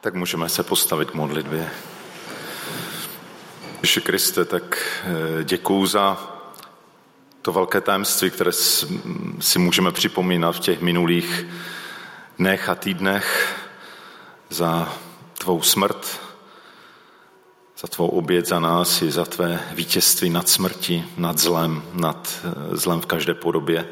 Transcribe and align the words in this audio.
Tak 0.00 0.14
můžeme 0.14 0.48
se 0.48 0.62
postavit 0.62 1.10
k 1.10 1.14
modlitbě. 1.14 1.70
Ježíši 3.82 4.00
Kriste, 4.00 4.44
tak 4.44 4.78
eh, 5.40 5.44
děkuju 5.44 5.86
za 5.86 6.30
to 7.42 7.52
velké 7.52 7.80
tajemství, 7.80 8.30
které 8.30 8.52
si 9.40 9.58
můžeme 9.58 9.92
připomínat 9.92 10.56
v 10.56 10.60
těch 10.60 10.80
minulých 10.80 11.46
dnech 12.38 12.68
a 12.68 12.74
týdnech 12.74 13.56
za 14.50 14.94
tvou 15.38 15.62
smrt, 15.62 16.20
za 17.78 17.88
tvou 17.88 18.08
oběd 18.08 18.46
za 18.46 18.60
nás 18.60 19.02
i 19.02 19.10
za 19.10 19.24
tvé 19.24 19.60
vítězství 19.72 20.30
nad 20.30 20.48
smrti, 20.48 21.04
nad 21.16 21.38
zlem, 21.38 21.82
nad 21.92 22.40
eh, 22.44 22.76
zlem 22.76 23.00
v 23.00 23.06
každé 23.06 23.34
podobě. 23.34 23.88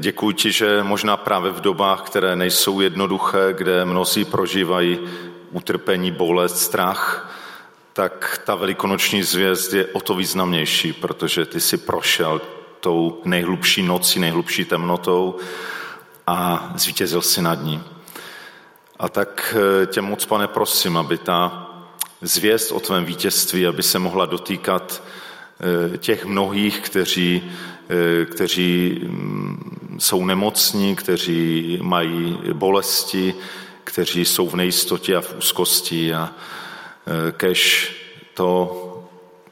Děkuji 0.00 0.32
ti, 0.32 0.52
že 0.52 0.82
možná 0.82 1.16
právě 1.16 1.52
v 1.52 1.60
dobách, 1.60 2.02
které 2.02 2.36
nejsou 2.36 2.80
jednoduché, 2.80 3.52
kde 3.52 3.84
mnozí 3.84 4.24
prožívají 4.24 4.98
utrpení, 5.50 6.10
bolest, 6.10 6.58
strach, 6.58 7.34
tak 7.92 8.40
ta 8.44 8.54
velikonoční 8.54 9.22
zvěst 9.22 9.72
je 9.72 9.86
o 9.86 10.00
to 10.00 10.14
významnější, 10.14 10.92
protože 10.92 11.46
ty 11.46 11.60
si 11.60 11.76
prošel 11.76 12.40
tou 12.80 13.22
nejhlubší 13.24 13.82
nocí, 13.82 14.20
nejhlubší 14.20 14.64
temnotou 14.64 15.36
a 16.26 16.70
zvítězil 16.76 17.22
si 17.22 17.42
nad 17.42 17.62
ní. 17.62 17.82
A 18.98 19.08
tak 19.08 19.56
eh, 19.82 19.86
tě 19.86 20.00
moc, 20.00 20.26
pane, 20.26 20.48
prosím, 20.48 20.96
aby 20.96 21.18
ta 21.18 21.70
zvěst 22.20 22.72
o 22.72 22.80
tvém 22.80 23.04
vítězství, 23.04 23.66
aby 23.66 23.82
se 23.82 23.98
mohla 23.98 24.26
dotýkat 24.26 25.02
těch 25.98 26.24
mnohých, 26.24 26.80
kteří 26.80 27.42
Eh, 27.90 28.24
kteří 28.24 29.00
mm, 29.02 29.96
jsou 29.98 30.24
nemocní, 30.24 30.96
kteří 30.96 31.78
mají 31.82 32.38
bolesti, 32.52 33.34
kteří 33.84 34.24
jsou 34.24 34.48
v 34.48 34.54
nejistotě 34.54 35.16
a 35.16 35.20
v 35.20 35.34
úzkosti 35.38 36.14
a 36.14 36.30
eh, 36.30 37.32
kež 37.32 37.92
to 38.34 38.84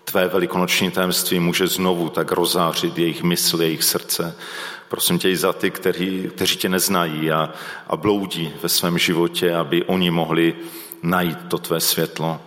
tvé 0.05 0.29
velikonoční 0.29 0.91
tajemství 0.91 1.41
může 1.41 1.67
znovu 1.67 2.09
tak 2.09 2.33
rozářit 2.33 2.99
jejich 2.99 3.23
mysl, 3.23 3.63
jejich 3.63 3.85
srdce. 3.85 4.37
Prosím 4.89 5.19
tě 5.19 5.31
i 5.31 5.37
za 5.37 5.53
ty, 5.53 5.71
kteří, 5.71 6.31
kteří 6.35 6.57
tě 6.57 6.69
neznají 6.69 7.31
a, 7.31 7.53
a 7.87 7.97
bloudí 7.97 8.53
ve 8.63 8.69
svém 8.69 8.99
životě, 8.99 9.55
aby 9.55 9.85
oni 9.85 10.11
mohli 10.11 10.55
najít 11.03 11.39
to 11.49 11.59
tvé 11.59 11.81
světlo. 11.81 12.41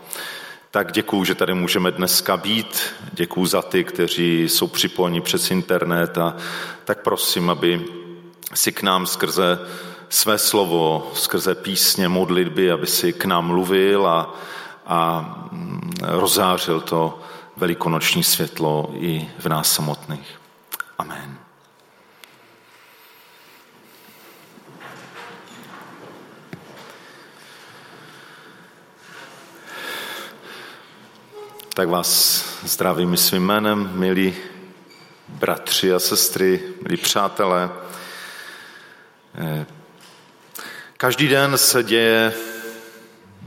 Tak 0.72 0.92
děkuju, 0.92 1.26
že 1.26 1.36
tady 1.36 1.54
můžeme 1.54 1.92
dneska 1.92 2.38
být. 2.38 2.82
Děkuju 3.14 3.46
za 3.46 3.62
ty, 3.62 3.84
kteří 3.84 4.44
jsou 4.44 4.68
připojeni 4.68 5.22
přes 5.22 5.52
internet 5.52 6.18
a 6.18 6.36
tak 6.86 7.02
prosím, 7.02 7.50
aby 7.50 7.86
si 8.54 8.72
k 8.72 8.84
nám 8.84 9.08
skrze 9.08 9.60
své 10.10 10.38
slovo, 10.38 11.12
skrze 11.14 11.56
písně, 11.56 12.08
modlitby, 12.08 12.72
aby 12.72 12.88
si 12.88 13.14
k 13.14 13.26
nám 13.26 13.48
mluvil 13.48 14.08
a, 14.08 14.36
a 14.86 15.22
mm, 15.52 15.92
rozářil 16.02 16.82
to 16.82 17.20
velikonoční 17.58 18.24
světlo 18.24 18.90
i 18.94 19.30
v 19.40 19.46
nás 19.46 19.72
samotných. 19.72 20.40
Amen. 20.98 21.49
Tak 31.80 31.90
vás 31.90 32.44
zdravím 32.64 33.18
svým 33.18 33.44
jménem, 33.44 33.92
milí 33.94 34.36
bratři 35.28 35.94
a 35.94 36.00
sestry, 36.00 36.64
milí 36.82 36.98
přátelé. 36.98 37.70
Eh, 39.36 39.66
každý 40.98 41.28
den 41.28 41.58
se 41.58 41.84
děje 41.84 42.34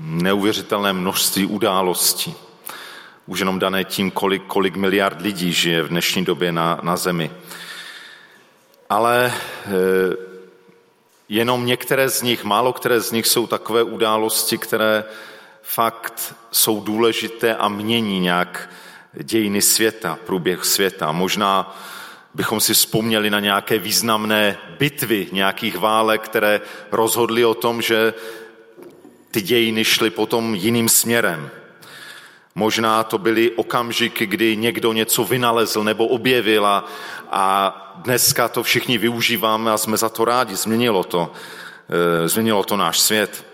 neuvěřitelné 0.00 0.92
množství 0.92 1.46
událostí. 1.46 2.34
Už 3.26 3.38
jenom 3.38 3.58
dané 3.58 3.84
tím, 3.84 4.10
kolik, 4.10 4.42
kolik 4.46 4.76
miliard 4.76 5.20
lidí 5.20 5.52
žije 5.52 5.82
v 5.82 5.88
dnešní 5.88 6.24
době 6.24 6.52
na, 6.52 6.80
na 6.82 6.96
Zemi. 6.96 7.30
Ale 8.90 9.32
eh, 9.34 9.70
jenom 11.28 11.66
některé 11.66 12.08
z 12.08 12.22
nich, 12.22 12.44
málo 12.44 12.72
které 12.72 13.00
z 13.00 13.12
nich 13.12 13.26
jsou 13.26 13.46
takové 13.46 13.82
události, 13.82 14.58
které 14.58 15.04
fakt 15.74 16.34
jsou 16.50 16.80
důležité 16.80 17.54
a 17.54 17.68
mění 17.68 18.20
nějak 18.20 18.70
dějiny 19.22 19.62
světa, 19.62 20.18
průběh 20.26 20.64
světa. 20.64 21.12
Možná 21.12 21.76
bychom 22.34 22.60
si 22.60 22.74
vzpomněli 22.74 23.30
na 23.30 23.40
nějaké 23.40 23.78
významné 23.78 24.58
bitvy, 24.78 25.28
nějakých 25.32 25.78
válek, 25.78 26.22
které 26.22 26.60
rozhodly 26.92 27.44
o 27.44 27.54
tom, 27.54 27.82
že 27.82 28.14
ty 29.30 29.40
dějiny 29.40 29.84
šly 29.84 30.10
potom 30.10 30.54
jiným 30.54 30.88
směrem. 30.88 31.50
Možná 32.54 33.04
to 33.04 33.18
byly 33.18 33.50
okamžiky, 33.50 34.26
kdy 34.26 34.56
někdo 34.56 34.92
něco 34.92 35.24
vynalezl 35.24 35.84
nebo 35.84 36.06
objevil 36.06 36.66
a, 36.66 36.84
a 37.30 37.76
dneska 38.04 38.48
to 38.48 38.62
všichni 38.62 38.98
využíváme 38.98 39.72
a 39.72 39.78
jsme 39.78 39.96
za 39.96 40.08
to 40.08 40.24
rádi. 40.24 40.56
Změnilo 40.56 41.04
to, 41.04 41.32
e, 42.24 42.28
změnilo 42.28 42.64
to 42.64 42.76
náš 42.76 43.00
svět. 43.00 43.51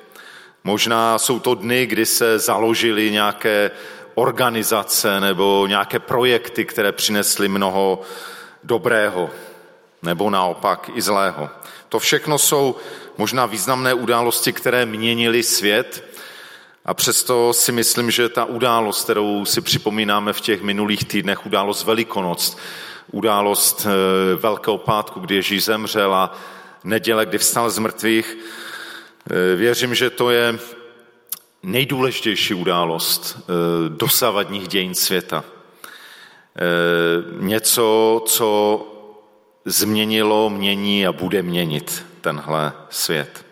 Možná 0.64 1.18
jsou 1.18 1.38
to 1.38 1.54
dny, 1.54 1.86
kdy 1.86 2.06
se 2.06 2.38
založily 2.38 3.10
nějaké 3.10 3.70
organizace 4.14 5.20
nebo 5.20 5.66
nějaké 5.66 5.98
projekty, 5.98 6.64
které 6.64 6.92
přinesly 6.92 7.48
mnoho 7.48 8.00
dobrého 8.64 9.30
nebo 10.02 10.30
naopak 10.30 10.90
i 10.94 11.02
zlého. 11.02 11.50
To 11.88 11.98
všechno 11.98 12.38
jsou 12.38 12.76
možná 13.18 13.46
významné 13.46 13.94
události, 13.94 14.52
které 14.52 14.86
měnily 14.86 15.42
svět 15.42 16.04
a 16.84 16.94
přesto 16.94 17.52
si 17.52 17.72
myslím, 17.72 18.10
že 18.10 18.28
ta 18.28 18.44
událost, 18.44 19.04
kterou 19.04 19.44
si 19.44 19.60
připomínáme 19.60 20.32
v 20.32 20.40
těch 20.40 20.62
minulých 20.62 21.04
týdnech, 21.04 21.46
událost 21.46 21.84
Velikonoc, 21.84 22.56
událost 23.12 23.86
eh, 23.86 24.36
Velkého 24.36 24.78
pátku, 24.78 25.20
kdy 25.20 25.34
Ježíš 25.34 25.64
zemřel 25.64 26.14
a 26.14 26.38
neděle, 26.84 27.26
kdy 27.26 27.38
vstal 27.38 27.70
z 27.70 27.78
mrtvých, 27.78 28.36
věřím, 29.56 29.94
že 29.94 30.10
to 30.10 30.30
je 30.30 30.58
nejdůležitější 31.62 32.54
událost 32.54 33.38
eh, 33.38 33.42
dosavadních 33.88 34.68
dějin 34.68 34.94
světa. 34.94 35.44
Eh, 35.44 36.62
něco, 37.38 38.22
co 38.26 38.86
změnilo, 39.64 40.50
mění 40.50 41.06
a 41.06 41.12
bude 41.12 41.42
měnit 41.42 42.04
tenhle 42.20 42.72
svět. 42.90 43.44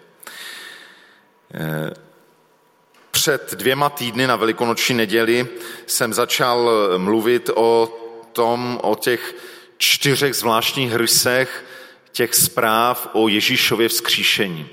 Před 3.10 3.54
dvěma 3.54 3.90
týdny 3.90 4.26
na 4.26 4.36
Velikonoční 4.36 4.94
neděli 4.94 5.48
jsem 5.86 6.12
začal 6.12 6.70
mluvit 6.96 7.50
o 7.54 7.98
tom, 8.32 8.80
o 8.82 8.94
těch 8.94 9.34
čtyřech 9.78 10.34
zvláštních 10.34 10.94
rysech 10.94 11.64
těch 12.12 12.34
zpráv 12.34 13.08
o 13.12 13.28
Ježíšově 13.28 13.88
vzkříšení 13.88 14.68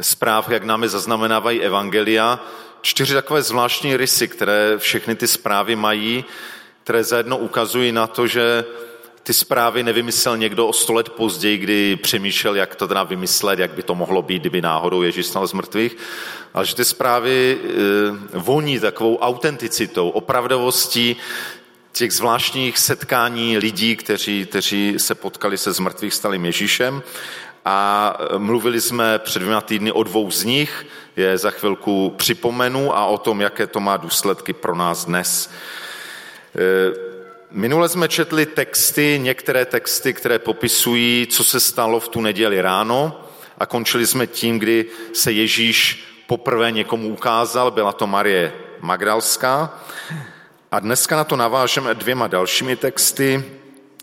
zpráv, 0.00 0.48
jak 0.48 0.64
nám 0.64 0.82
je 0.82 0.88
zaznamenávají 0.88 1.60
evangelia, 1.60 2.40
čtyři 2.80 3.14
takové 3.14 3.42
zvláštní 3.42 3.96
rysy, 3.96 4.28
které 4.28 4.78
všechny 4.78 5.14
ty 5.14 5.28
zprávy 5.28 5.76
mají, 5.76 6.24
které 6.84 7.04
zajedno 7.04 7.38
ukazují 7.38 7.92
na 7.92 8.06
to, 8.06 8.26
že 8.26 8.64
ty 9.22 9.32
zprávy 9.32 9.82
nevymyslel 9.82 10.36
někdo 10.36 10.66
o 10.66 10.72
sto 10.72 10.92
let 10.92 11.08
později, 11.08 11.58
kdy 11.58 11.96
přemýšlel, 11.96 12.56
jak 12.56 12.74
to 12.74 12.88
teda 12.88 13.02
vymyslet, 13.02 13.58
jak 13.58 13.70
by 13.70 13.82
to 13.82 13.94
mohlo 13.94 14.22
být, 14.22 14.42
kdyby 14.42 14.62
náhodou 14.62 15.02
Ježíš 15.02 15.26
stal 15.26 15.46
z 15.46 15.52
mrtvých, 15.52 15.96
ale 16.54 16.66
že 16.66 16.74
ty 16.74 16.84
zprávy 16.84 17.58
e, 17.58 18.38
voní 18.38 18.80
takovou 18.80 19.18
autenticitou, 19.18 20.08
opravdovostí 20.08 21.16
těch 21.92 22.12
zvláštních 22.12 22.78
setkání 22.78 23.58
lidí, 23.58 23.96
kteří, 23.96 24.46
kteří 24.46 24.94
se 24.96 25.14
potkali 25.14 25.58
se 25.58 25.72
zmrtvých 25.72 26.14
stalým 26.14 26.44
Ježíšem 26.44 27.02
a 27.68 28.18
mluvili 28.38 28.80
jsme 28.80 29.18
před 29.18 29.38
dvěma 29.38 29.60
týdny 29.60 29.92
o 29.92 30.02
dvou 30.02 30.30
z 30.30 30.44
nich, 30.44 30.86
je 31.16 31.38
za 31.38 31.50
chvilku 31.50 32.14
připomenu 32.16 32.96
a 32.96 33.06
o 33.06 33.18
tom, 33.18 33.40
jaké 33.40 33.66
to 33.66 33.80
má 33.80 33.96
důsledky 33.96 34.52
pro 34.52 34.74
nás 34.74 35.04
dnes. 35.04 35.50
E, 35.50 36.94
minule 37.50 37.88
jsme 37.88 38.08
četli 38.08 38.46
texty, 38.46 39.18
některé 39.22 39.64
texty, 39.64 40.14
které 40.14 40.38
popisují, 40.38 41.26
co 41.26 41.44
se 41.44 41.60
stalo 41.60 42.00
v 42.00 42.08
tu 42.08 42.20
neděli 42.20 42.60
ráno 42.60 43.20
a 43.58 43.66
končili 43.66 44.06
jsme 44.06 44.26
tím, 44.26 44.58
kdy 44.58 44.86
se 45.12 45.32
Ježíš 45.32 46.04
poprvé 46.26 46.72
někomu 46.72 47.08
ukázal, 47.08 47.70
byla 47.70 47.92
to 47.92 48.06
Marie 48.06 48.52
Magdalská. 48.80 49.80
A 50.72 50.80
dneska 50.80 51.16
na 51.16 51.24
to 51.24 51.36
navážeme 51.36 51.94
dvěma 51.94 52.26
dalšími 52.26 52.76
texty. 52.76 53.44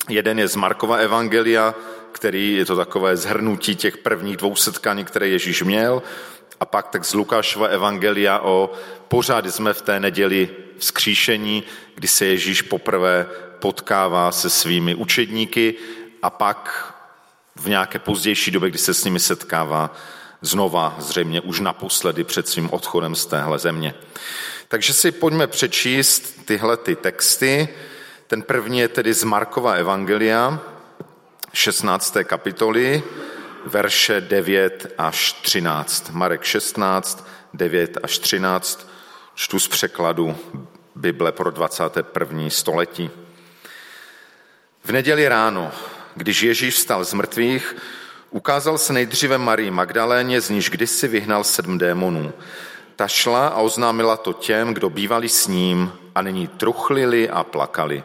Jeden 0.10 0.40
je 0.40 0.48
z 0.48 0.56
Markova 0.56 0.98
Evangelia, 0.98 1.76
který 2.24 2.56
je 2.56 2.66
to 2.66 2.76
takové 2.76 3.18
zhrnutí 3.18 3.76
těch 3.76 3.98
prvních 3.98 4.38
dvou 4.38 4.56
setkání, 4.56 5.06
které 5.06 5.28
Ježíš 5.28 5.62
měl, 5.62 6.04
a 6.60 6.66
pak 6.66 6.88
tak 6.88 7.06
z 7.06 7.14
Lukášova 7.14 7.68
evangelia 7.68 8.40
o 8.40 8.72
pořád 9.08 9.46
jsme 9.46 9.74
v 9.74 9.82
té 9.82 10.00
neděli 10.00 10.50
vzkříšení, 10.78 11.64
kdy 11.96 12.08
se 12.08 12.26
Ježíš 12.26 12.62
poprvé 12.62 13.26
potkává 13.60 14.32
se 14.32 14.50
svými 14.50 14.96
učedníky 14.96 15.76
a 16.22 16.30
pak 16.30 16.94
v 17.56 17.70
nějaké 17.70 18.00
pozdější 18.00 18.52
době, 18.52 18.70
kdy 18.70 18.80
se 18.80 18.94
s 18.94 19.04
nimi 19.04 19.20
setkává 19.20 19.96
znova, 20.42 20.96
zřejmě 21.00 21.42
už 21.42 21.60
naposledy 21.60 22.24
před 22.24 22.48
svým 22.48 22.70
odchodem 22.72 23.16
z 23.16 23.26
téhle 23.26 23.60
země. 23.60 23.94
Takže 24.68 24.94
si 24.94 25.12
pojďme 25.12 25.48
přečíst 25.48 26.46
tyhle 26.46 26.78
ty 26.78 26.96
texty. 26.96 27.70
Ten 28.28 28.42
první 28.42 28.80
je 28.80 28.88
tedy 28.88 29.14
z 29.14 29.24
Markova 29.24 29.74
Evangelia, 29.74 30.73
16. 31.56 32.18
kapitoly, 32.24 33.04
verše 33.66 34.22
9 34.22 34.94
až 34.98 35.34
13. 35.34 36.10
Marek 36.10 36.44
16, 36.44 37.28
9 37.54 37.98
až 38.04 38.18
13, 38.18 38.90
čtu 39.36 39.60
z 39.60 39.68
překladu 39.68 40.38
Bible 40.96 41.32
pro 41.32 41.52
21. 41.52 42.50
století. 42.50 43.10
V 44.84 44.92
neděli 44.92 45.28
ráno, 45.28 45.72
když 46.16 46.42
Ježíš 46.44 46.76
vstal 46.76 47.06
z 47.06 47.14
mrtvých, 47.14 47.76
ukázal 48.30 48.78
se 48.78 48.94
nejdříve 48.94 49.38
Marii 49.38 49.72
Magdaléně, 49.72 50.42
z 50.42 50.50
níž 50.50 50.70
kdysi 50.70 51.08
vyhnal 51.08 51.44
sedm 51.44 51.78
démonů. 51.78 52.34
Ta 52.96 53.08
šla 53.08 53.48
a 53.48 53.62
oznámila 53.62 54.18
to 54.18 54.34
těm, 54.34 54.74
kdo 54.74 54.90
bývali 54.90 55.30
s 55.30 55.48
ním 55.48 55.94
a 56.16 56.22
nyní 56.22 56.48
truchlili 56.48 57.30
a 57.30 57.44
plakali. 57.44 58.04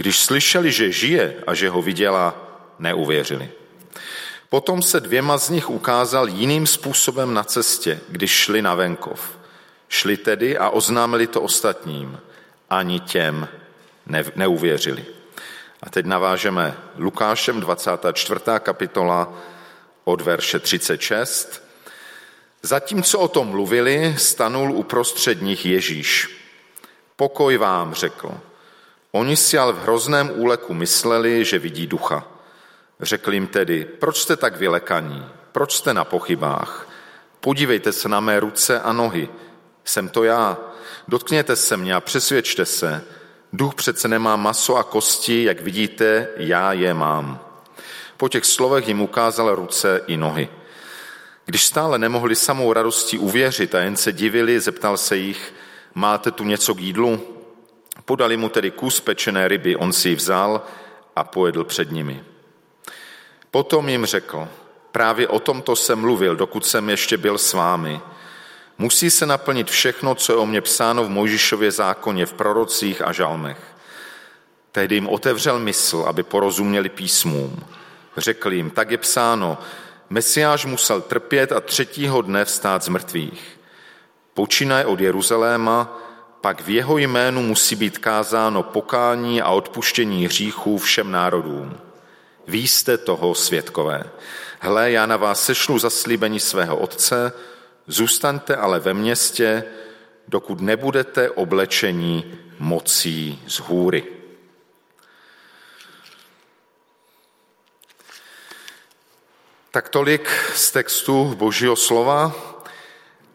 Když 0.00 0.18
slyšeli, 0.18 0.72
že 0.72 0.92
žije 0.92 1.34
a 1.46 1.54
že 1.54 1.68
ho 1.68 1.82
viděla, 1.82 2.34
neuvěřili. 2.78 3.50
Potom 4.48 4.82
se 4.82 5.00
dvěma 5.00 5.38
z 5.38 5.50
nich 5.50 5.70
ukázal 5.70 6.28
jiným 6.28 6.66
způsobem 6.66 7.34
na 7.34 7.44
cestě, 7.44 8.00
když 8.08 8.30
šli 8.30 8.62
na 8.62 8.74
venkov. 8.74 9.38
Šli 9.88 10.16
tedy 10.16 10.58
a 10.58 10.70
oznámili 10.70 11.26
to 11.26 11.42
ostatním. 11.42 12.20
Ani 12.70 13.00
těm 13.00 13.48
ne, 14.06 14.24
neuvěřili. 14.36 15.04
A 15.82 15.90
teď 15.90 16.06
navážeme 16.06 16.76
Lukášem 16.96 17.60
24. 17.60 18.40
kapitola 18.58 19.32
od 20.04 20.20
verše 20.20 20.58
36. 20.58 21.62
Zatímco 22.62 23.18
o 23.18 23.28
tom 23.28 23.48
mluvili, 23.48 24.14
stanul 24.18 24.72
uprostřed 24.72 25.42
nich 25.42 25.66
Ježíš. 25.66 26.40
Pokoj 27.16 27.56
vám, 27.56 27.94
řekl. 27.94 28.40
Oni 29.12 29.36
si 29.36 29.58
ale 29.58 29.72
v 29.72 29.82
hrozném 29.82 30.30
úleku 30.34 30.74
mysleli, 30.74 31.44
že 31.44 31.58
vidí 31.58 31.86
ducha. 31.86 32.28
Řekl 33.00 33.32
jim 33.32 33.46
tedy, 33.46 33.84
proč 33.84 34.20
jste 34.20 34.36
tak 34.36 34.56
vylekaní, 34.56 35.26
proč 35.52 35.72
jste 35.72 35.94
na 35.94 36.04
pochybách? 36.04 36.88
Podívejte 37.40 37.92
se 37.92 38.08
na 38.08 38.20
mé 38.20 38.40
ruce 38.40 38.80
a 38.80 38.92
nohy, 38.92 39.28
jsem 39.84 40.08
to 40.08 40.24
já. 40.24 40.58
Dotkněte 41.08 41.56
se 41.56 41.76
mě 41.76 41.94
a 41.94 42.00
přesvědčte 42.00 42.66
se. 42.66 43.04
Duch 43.52 43.74
přece 43.74 44.08
nemá 44.08 44.36
maso 44.36 44.76
a 44.76 44.82
kosti, 44.82 45.44
jak 45.44 45.60
vidíte, 45.60 46.28
já 46.36 46.72
je 46.72 46.94
mám. 46.94 47.40
Po 48.16 48.28
těch 48.28 48.44
slovech 48.44 48.88
jim 48.88 49.00
ukázal 49.00 49.54
ruce 49.54 50.00
i 50.06 50.16
nohy. 50.16 50.48
Když 51.44 51.64
stále 51.64 51.98
nemohli 51.98 52.36
samou 52.36 52.72
radostí 52.72 53.18
uvěřit 53.18 53.74
a 53.74 53.80
jen 53.80 53.96
se 53.96 54.12
divili, 54.12 54.60
zeptal 54.60 54.96
se 54.96 55.16
jich, 55.16 55.54
máte 55.94 56.30
tu 56.30 56.44
něco 56.44 56.74
k 56.74 56.80
jídlu? 56.80 57.39
Podali 58.04 58.36
mu 58.36 58.48
tedy 58.48 58.70
kus 58.70 59.00
pečené 59.00 59.48
ryby, 59.48 59.76
on 59.76 59.92
si 59.92 60.08
ji 60.08 60.14
vzal 60.14 60.62
a 61.16 61.24
pojedl 61.24 61.64
před 61.64 61.90
nimi. 61.90 62.24
Potom 63.50 63.88
jim 63.88 64.06
řekl, 64.06 64.48
právě 64.92 65.28
o 65.28 65.40
tomto 65.40 65.76
jsem 65.76 65.98
mluvil, 65.98 66.36
dokud 66.36 66.66
jsem 66.66 66.90
ještě 66.90 67.16
byl 67.16 67.38
s 67.38 67.52
vámi. 67.52 68.00
Musí 68.78 69.10
se 69.10 69.26
naplnit 69.26 69.70
všechno, 69.70 70.14
co 70.14 70.32
je 70.32 70.38
o 70.38 70.46
mě 70.46 70.60
psáno 70.60 71.04
v 71.04 71.08
Mojžišově 71.08 71.70
zákoně, 71.70 72.26
v 72.26 72.32
prorocích 72.32 73.02
a 73.02 73.12
žalmech. 73.12 73.58
Tehdy 74.72 74.94
jim 74.94 75.08
otevřel 75.08 75.58
mysl, 75.58 76.04
aby 76.08 76.22
porozuměli 76.22 76.88
písmům. 76.88 77.64
Řekl 78.16 78.52
jim, 78.52 78.70
tak 78.70 78.90
je 78.90 78.98
psáno, 78.98 79.58
Mesiáš 80.10 80.64
musel 80.64 81.00
trpět 81.00 81.52
a 81.52 81.60
třetího 81.60 82.22
dne 82.22 82.44
vstát 82.44 82.82
z 82.82 82.88
mrtvých. 82.88 83.60
Počínaje 84.34 84.86
od 84.86 85.00
Jeruzaléma, 85.00 85.98
pak 86.40 86.60
v 86.60 86.68
jeho 86.70 86.98
jménu 86.98 87.42
musí 87.42 87.76
být 87.76 87.98
kázáno 87.98 88.62
pokání 88.62 89.42
a 89.42 89.50
odpuštění 89.50 90.24
hříchů 90.24 90.78
všem 90.78 91.10
národům. 91.10 91.78
Vy 92.46 92.58
jste 92.58 92.98
toho 92.98 93.34
světkové. 93.34 94.04
Hle, 94.60 94.90
já 94.90 95.06
na 95.06 95.16
vás 95.16 95.44
sešlu 95.44 95.78
zaslíbení 95.78 96.40
svého 96.40 96.76
otce, 96.76 97.32
zůstaňte 97.86 98.56
ale 98.56 98.80
ve 98.80 98.94
městě, 98.94 99.64
dokud 100.28 100.60
nebudete 100.60 101.30
oblečení 101.30 102.38
mocí 102.58 103.42
z 103.46 103.60
hůry. 103.60 104.04
Tak 109.70 109.88
tolik 109.88 110.30
z 110.54 110.70
textu 110.70 111.34
Božího 111.38 111.76
slova. 111.76 112.49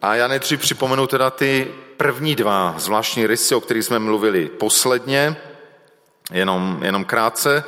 A 0.02 0.14
já 0.14 0.28
nejdřív 0.28 0.60
připomenu 0.60 1.06
teda 1.06 1.30
ty 1.30 1.74
první 1.96 2.34
dva 2.34 2.74
zvláštní 2.78 3.26
rysy, 3.26 3.54
o 3.54 3.60
kterých 3.60 3.84
jsme 3.84 3.98
mluvili 3.98 4.46
posledně, 4.46 5.36
jenom, 6.32 6.80
jenom 6.82 7.04
krátce. 7.04 7.64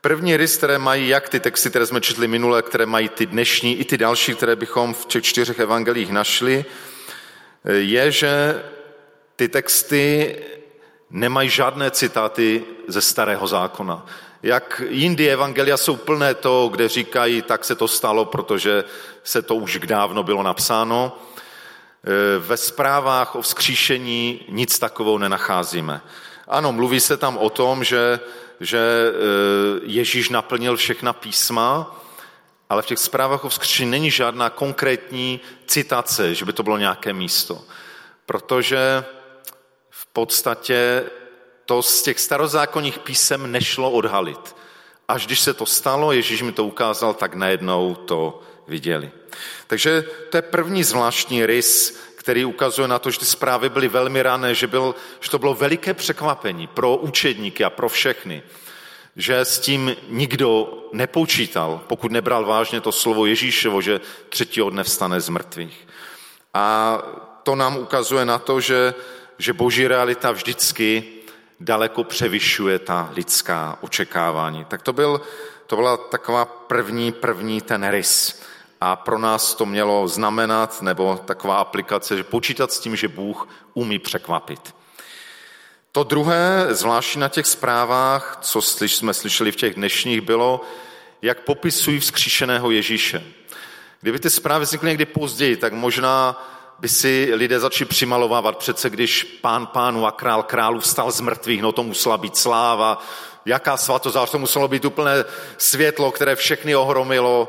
První 0.00 0.36
rys, 0.36 0.56
které 0.56 0.78
mají 0.78 1.08
jak 1.08 1.28
ty 1.28 1.40
texty, 1.40 1.70
které 1.70 1.86
jsme 1.86 2.00
četli 2.00 2.28
minule, 2.28 2.62
které 2.62 2.86
mají 2.86 3.08
ty 3.08 3.26
dnešní, 3.26 3.76
i 3.76 3.84
ty 3.84 3.98
další, 3.98 4.34
které 4.34 4.56
bychom 4.56 4.94
v 4.94 5.06
těch 5.06 5.24
čtyřech 5.24 5.58
evangelích 5.58 6.10
našli, 6.10 6.64
je, 7.64 8.10
že 8.10 8.62
ty 9.36 9.48
texty 9.48 10.36
nemají 11.10 11.48
žádné 11.48 11.90
citáty 11.90 12.64
ze 12.88 13.00
starého 13.00 13.46
zákona. 13.46 14.06
Jak 14.42 14.82
jindy 14.88 15.30
evangelia 15.30 15.76
jsou 15.76 15.96
plné 15.96 16.34
toho, 16.34 16.68
kde 16.68 16.88
říkají, 16.88 17.42
tak 17.42 17.64
se 17.64 17.74
to 17.74 17.88
stalo, 17.88 18.24
protože 18.24 18.84
se 19.24 19.42
to 19.42 19.54
už 19.54 19.78
dávno 19.78 20.22
bylo 20.22 20.42
napsáno. 20.42 21.18
Ve 22.38 22.56
zprávách 22.56 23.34
o 23.34 23.42
vzkříšení 23.42 24.40
nic 24.48 24.78
takového 24.78 25.18
nenacházíme. 25.18 26.00
Ano, 26.48 26.72
mluví 26.72 27.00
se 27.00 27.16
tam 27.16 27.36
o 27.36 27.50
tom, 27.50 27.84
že 27.84 28.20
že 28.60 28.78
e, 28.78 29.12
Ježíš 29.82 30.28
naplnil 30.28 30.76
všechna 30.76 31.12
písma, 31.12 31.96
ale 32.70 32.82
v 32.82 32.86
těch 32.86 32.98
zprávách 32.98 33.44
o 33.44 33.48
vzkříšení 33.48 33.90
není 33.90 34.10
žádná 34.10 34.50
konkrétní 34.50 35.40
citace, 35.66 36.34
že 36.34 36.44
by 36.44 36.52
to 36.52 36.62
bylo 36.62 36.78
nějaké 36.78 37.12
místo. 37.12 37.64
Protože 38.26 39.04
v 39.90 40.06
podstatě 40.06 41.04
to 41.64 41.82
z 41.82 42.02
těch 42.02 42.20
starozákonních 42.20 42.98
písem 42.98 43.52
nešlo 43.52 43.90
odhalit. 43.90 44.56
Až 45.08 45.26
když 45.26 45.40
se 45.40 45.54
to 45.54 45.66
stalo, 45.66 46.12
Ježíš 46.12 46.42
mi 46.42 46.52
to 46.52 46.64
ukázal, 46.64 47.14
tak 47.14 47.34
najednou 47.34 47.94
to 47.94 48.42
viděli. 48.68 49.10
Takže 49.66 50.04
to 50.30 50.36
je 50.36 50.42
první 50.42 50.84
zvláštní 50.84 51.46
rys 51.46 52.06
který 52.26 52.44
ukazuje 52.44 52.88
na 52.88 52.98
to, 52.98 53.10
že 53.10 53.18
ty 53.18 53.24
zprávy 53.24 53.68
byly 53.68 53.88
velmi 53.88 54.22
rané, 54.22 54.54
že, 54.54 54.66
byl, 54.66 54.94
že 55.20 55.30
to 55.30 55.38
bylo 55.38 55.54
veliké 55.54 55.94
překvapení 55.94 56.66
pro 56.66 56.96
učedníky 56.96 57.64
a 57.64 57.70
pro 57.70 57.88
všechny, 57.88 58.42
že 59.16 59.38
s 59.38 59.58
tím 59.58 59.96
nikdo 60.08 60.78
nepočítal, 60.92 61.80
pokud 61.86 62.12
nebral 62.12 62.44
vážně 62.44 62.80
to 62.80 62.92
slovo 62.92 63.26
Ježíšovo, 63.26 63.80
že 63.80 64.00
třetího 64.28 64.70
dne 64.70 64.82
vstane 64.82 65.20
z 65.20 65.28
mrtvých. 65.28 65.88
A 66.54 66.98
to 67.42 67.54
nám 67.54 67.76
ukazuje 67.76 68.24
na 68.24 68.38
to, 68.38 68.60
že, 68.60 68.94
že 69.38 69.52
boží 69.52 69.88
realita 69.88 70.32
vždycky 70.32 71.04
daleko 71.60 72.04
převyšuje 72.04 72.78
ta 72.78 73.10
lidská 73.14 73.78
očekávání. 73.80 74.64
Tak 74.64 74.82
to, 74.82 74.92
byl, 74.92 75.20
to 75.66 75.76
byla 75.76 75.96
taková 75.96 76.44
první, 76.44 77.12
první 77.12 77.60
ten 77.60 77.88
rys. 77.90 78.42
A 78.80 78.96
pro 78.96 79.18
nás 79.18 79.54
to 79.54 79.66
mělo 79.66 80.08
znamenat, 80.08 80.82
nebo 80.82 81.20
taková 81.24 81.56
aplikace, 81.56 82.16
že 82.16 82.24
počítat 82.24 82.72
s 82.72 82.78
tím, 82.78 82.96
že 82.96 83.08
Bůh 83.08 83.48
umí 83.74 83.98
překvapit. 83.98 84.74
To 85.92 86.04
druhé, 86.04 86.66
zvláště 86.70 87.18
na 87.18 87.28
těch 87.28 87.46
zprávách, 87.46 88.38
co 88.40 88.62
jsme 88.62 89.14
slyšeli 89.14 89.52
v 89.52 89.56
těch 89.56 89.74
dnešních, 89.74 90.20
bylo, 90.20 90.60
jak 91.22 91.40
popisují 91.40 92.00
vzkříšeného 92.00 92.70
Ježíše. 92.70 93.24
Kdyby 94.00 94.18
ty 94.18 94.30
zprávy 94.30 94.64
vznikly 94.64 94.88
někdy 94.88 95.04
později, 95.06 95.56
tak 95.56 95.72
možná 95.72 96.46
by 96.78 96.88
si 96.88 97.30
lidé 97.34 97.60
začali 97.60 97.88
přimalovávat 97.88 98.58
přece, 98.58 98.90
když 98.90 99.22
pán 99.22 99.66
pánu 99.66 100.06
a 100.06 100.12
král 100.12 100.42
králu 100.42 100.80
vstal 100.80 101.10
z 101.10 101.20
mrtvých, 101.20 101.62
no 101.62 101.72
to 101.72 101.82
musela 101.82 102.18
být 102.18 102.36
sláva, 102.36 103.02
jaká 103.44 103.76
svatozář, 103.76 104.30
to 104.30 104.38
muselo 104.38 104.68
být 104.68 104.84
úplné 104.84 105.24
světlo, 105.58 106.12
které 106.12 106.36
všechny 106.36 106.76
ohromilo, 106.76 107.48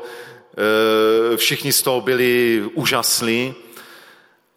všichni 1.36 1.72
z 1.72 1.82
toho 1.82 2.00
byli 2.00 2.62
úžaslí, 2.74 3.54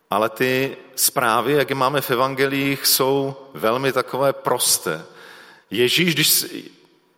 ale 0.09 0.29
ty 0.29 0.77
zprávy, 0.95 1.53
jak 1.53 1.69
je 1.69 1.75
máme 1.75 2.01
v 2.01 2.11
evangelích, 2.11 2.85
jsou 2.85 3.35
velmi 3.53 3.93
takové 3.93 4.33
prosté. 4.33 5.05
Ježíš, 5.71 6.13
když 6.13 6.45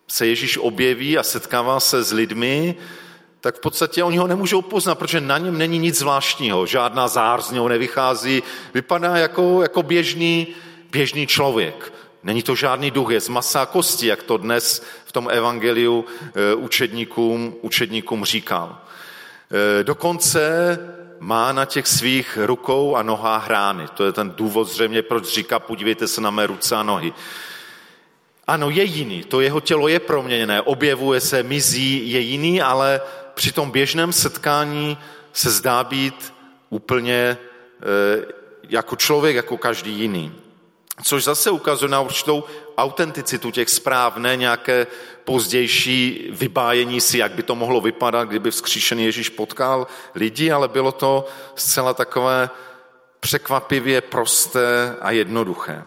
se 0.08 0.28
Ježíš 0.28 0.58
objeví 0.58 1.18
a 1.18 1.24
setkává 1.24 1.80
se 1.80 2.04
s 2.04 2.12
lidmi, 2.12 2.76
tak 3.42 3.56
v 3.56 3.60
podstatě 3.60 4.04
oni 4.04 4.18
ho 4.18 4.28
nemůžou 4.28 4.62
poznat, 4.62 4.96
protože 4.96 5.22
na 5.22 5.38
něm 5.38 5.58
není 5.58 5.80
nic 5.80 6.00
zvláštního, 6.00 6.66
žádná 6.66 7.08
zář 7.08 7.44
z 7.44 7.52
něho 7.52 7.68
nevychází, 7.68 8.44
vypadá 8.74 9.18
jako, 9.18 9.62
jako 9.62 9.84
běžný, 9.84 10.48
běžný 10.92 11.28
člověk. 11.28 11.94
Není 12.24 12.44
to 12.44 12.56
žádný 12.56 12.92
duch, 12.92 13.12
je 13.12 13.22
z 13.22 13.30
masa 13.30 13.62
a 13.62 13.66
kosti, 13.66 14.08
jak 14.08 14.24
to 14.24 14.38
dnes 14.38 14.84
tom 15.14 15.30
evangeliu 15.32 16.06
eh, 16.20 16.56
učedníkům, 16.56 17.56
učedníkům 17.62 18.26
říkal. 18.26 18.78
E, 19.54 19.84
dokonce 19.84 20.80
má 21.20 21.52
na 21.52 21.66
těch 21.66 21.88
svých 21.88 22.40
rukou 22.42 22.96
a 22.96 23.04
nohách 23.04 23.48
rány. 23.48 23.88
To 23.94 24.06
je 24.06 24.12
ten 24.12 24.30
důvod 24.30 24.64
zřejmě, 24.68 25.02
proč 25.02 25.26
říká, 25.26 25.60
podívejte 25.60 26.08
se 26.08 26.22
na 26.22 26.32
mé 26.32 26.48
ruce 26.48 26.76
a 26.76 26.84
nohy. 26.84 27.14
Ano, 28.48 28.70
je 28.70 28.84
jiný, 28.84 29.24
to 29.24 29.42
jeho 29.42 29.60
tělo 29.62 29.88
je 29.88 30.00
proměněné, 30.00 30.62
objevuje 30.62 31.20
se, 31.20 31.44
mizí, 31.44 32.12
je 32.12 32.20
jiný, 32.20 32.62
ale 32.62 33.02
při 33.34 33.52
tom 33.52 33.72
běžném 33.72 34.14
setkání 34.14 34.98
se 35.34 35.52
zdá 35.52 35.84
být 35.84 36.34
úplně 36.70 37.16
e, 37.16 37.38
jako 38.70 38.96
člověk, 38.96 39.36
jako 39.36 39.58
každý 39.58 39.92
jiný. 39.92 40.34
Což 41.04 41.24
zase 41.24 41.52
ukazuje 41.52 41.90
na 41.90 42.02
určitou 42.02 42.44
autenticitu 42.78 43.52
těch 43.52 43.70
zpráv, 43.70 44.18
ne 44.18 44.36
nějaké 44.36 44.88
pozdější 45.24 46.28
vybájení 46.32 47.02
si, 47.02 47.18
jak 47.18 47.32
by 47.32 47.44
to 47.44 47.56
mohlo 47.56 47.82
vypadat, 47.82 48.28
kdyby 48.28 48.52
vzkříšený 48.52 49.06
Ježíš 49.06 49.30
potkal 49.30 49.88
lidi, 50.16 50.52
ale 50.52 50.68
bylo 50.68 50.92
to 50.92 51.26
zcela 51.56 51.94
takové 51.94 52.50
překvapivě 53.20 54.02
prosté 54.02 54.96
a 55.02 55.12
jednoduché. 55.12 55.84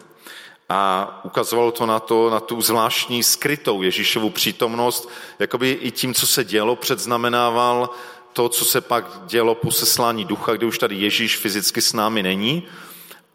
A 0.69 1.21
ukazovalo 1.23 1.71
to 1.71 1.85
na, 1.85 1.99
to, 1.99 2.29
na 2.29 2.39
tu 2.39 2.61
zvláštní 2.61 3.23
skrytou 3.23 3.81
Ježíšovu 3.81 4.29
přítomnost, 4.29 5.09
jakoby 5.39 5.71
i 5.71 5.91
tím, 5.91 6.13
co 6.13 6.27
se 6.27 6.43
dělo, 6.43 6.75
předznamenával 6.75 7.89
to, 8.33 8.49
co 8.49 8.65
se 8.65 8.81
pak 8.81 9.05
dělo 9.25 9.55
po 9.55 9.71
seslání 9.71 10.25
ducha, 10.25 10.53
kdy 10.53 10.65
už 10.65 10.79
tady 10.79 10.95
Ježíš 10.95 11.37
fyzicky 11.37 11.81
s 11.81 11.93
námi 11.93 12.23
není, 12.23 12.63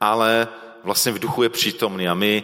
ale 0.01 0.49
vlastně 0.85 1.13
v 1.13 1.19
duchu 1.19 1.43
je 1.43 1.49
přítomný 1.49 2.09
a 2.09 2.15
my 2.15 2.43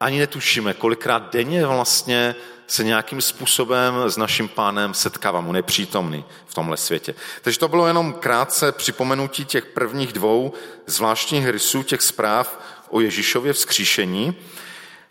ani 0.00 0.18
netušíme, 0.18 0.74
kolikrát 0.74 1.32
denně 1.32 1.66
vlastně 1.66 2.34
se 2.66 2.84
nějakým 2.84 3.20
způsobem 3.20 3.94
s 4.06 4.16
naším 4.16 4.48
pánem 4.48 4.94
setkávám, 4.94 5.48
on 5.48 5.56
je 5.56 5.62
přítomný 5.62 6.24
v 6.46 6.54
tomhle 6.54 6.76
světě. 6.76 7.14
Takže 7.42 7.58
to 7.58 7.68
bylo 7.68 7.86
jenom 7.86 8.12
krátce 8.12 8.72
připomenutí 8.72 9.44
těch 9.44 9.66
prvních 9.66 10.12
dvou 10.12 10.52
zvláštních 10.86 11.48
rysů, 11.48 11.82
těch 11.82 12.02
zpráv 12.02 12.60
o 12.88 13.00
Ježíšově 13.00 13.52
vzkříšení. 13.52 14.36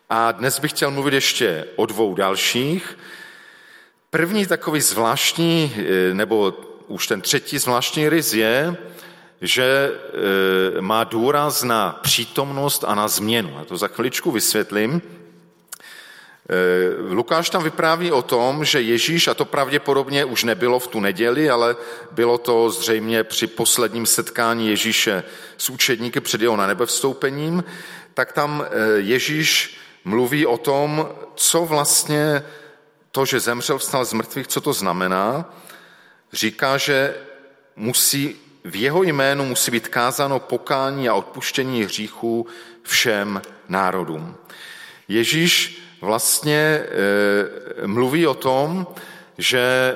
A 0.09 0.31
dnes 0.31 0.59
bych 0.59 0.71
chtěl 0.71 0.91
mluvit 0.91 1.13
ještě 1.13 1.65
o 1.75 1.85
dvou 1.85 2.15
dalších. 2.15 2.97
První 4.09 4.45
takový 4.45 4.81
zvláštní, 4.81 5.75
eh, 5.77 6.13
nebo 6.13 6.53
už 6.87 7.07
ten 7.07 7.21
třetí 7.21 7.57
zvláštní 7.57 8.09
rys 8.09 8.33
je, 8.33 8.77
že 9.41 9.91
e, 10.77 10.81
má 10.81 11.03
důraz 11.03 11.63
na 11.63 11.99
přítomnost 12.01 12.83
a 12.87 12.95
na 12.95 13.07
změnu. 13.07 13.57
A 13.57 13.65
to 13.65 13.77
za 13.77 13.87
chviličku 13.87 14.31
vysvětlím. 14.31 15.01
E, 15.01 17.13
Lukáš 17.13 17.49
tam 17.49 17.63
vypráví 17.63 18.11
o 18.11 18.21
tom, 18.21 18.65
že 18.65 18.81
Ježíš, 18.81 19.27
a 19.27 19.33
to 19.33 19.45
pravděpodobně 19.45 20.25
už 20.25 20.43
nebylo 20.43 20.79
v 20.79 20.87
tu 20.87 20.99
neděli, 20.99 21.49
ale 21.49 21.75
bylo 22.11 22.37
to 22.37 22.69
zřejmě 22.69 23.23
při 23.23 23.47
posledním 23.47 24.05
setkání 24.05 24.69
Ježíše 24.69 25.23
s 25.57 25.69
učedníky 25.69 26.19
před 26.19 26.41
jeho 26.41 26.55
na 26.55 26.67
nebevstoupením, 26.67 27.63
tak 28.13 28.33
tam 28.33 28.65
e, 28.65 28.99
Ježíš 28.99 29.79
mluví 30.05 30.45
o 30.45 30.57
tom, 30.57 31.09
co 31.35 31.65
vlastně 31.65 32.43
to, 33.11 33.25
že 33.25 33.39
zemřel, 33.39 33.77
vstal 33.77 34.05
z 34.05 34.13
mrtvých, 34.13 34.47
co 34.47 34.61
to 34.61 34.73
znamená. 34.73 35.53
Říká, 36.33 36.77
že 36.77 37.15
musí 37.75 38.48
v 38.63 38.75
jeho 38.75 39.03
jménu 39.03 39.45
musí 39.45 39.71
být 39.71 39.87
kázáno 39.87 40.39
pokání 40.39 41.09
a 41.09 41.13
odpuštění 41.13 41.83
hříchů 41.83 42.47
všem 42.83 43.41
národům. 43.69 44.35
Ježíš 45.07 45.83
vlastně 46.01 46.55
e, 46.55 47.87
mluví 47.87 48.27
o 48.27 48.33
tom, 48.33 48.87
že 49.37 49.59
e, 49.59 49.95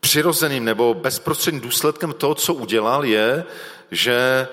přirozeným 0.00 0.64
nebo 0.64 0.94
bezprostředním 0.94 1.62
důsledkem 1.62 2.12
toho, 2.12 2.34
co 2.34 2.54
udělal, 2.54 3.04
je, 3.04 3.44
že 3.90 4.14
e, 4.14 4.48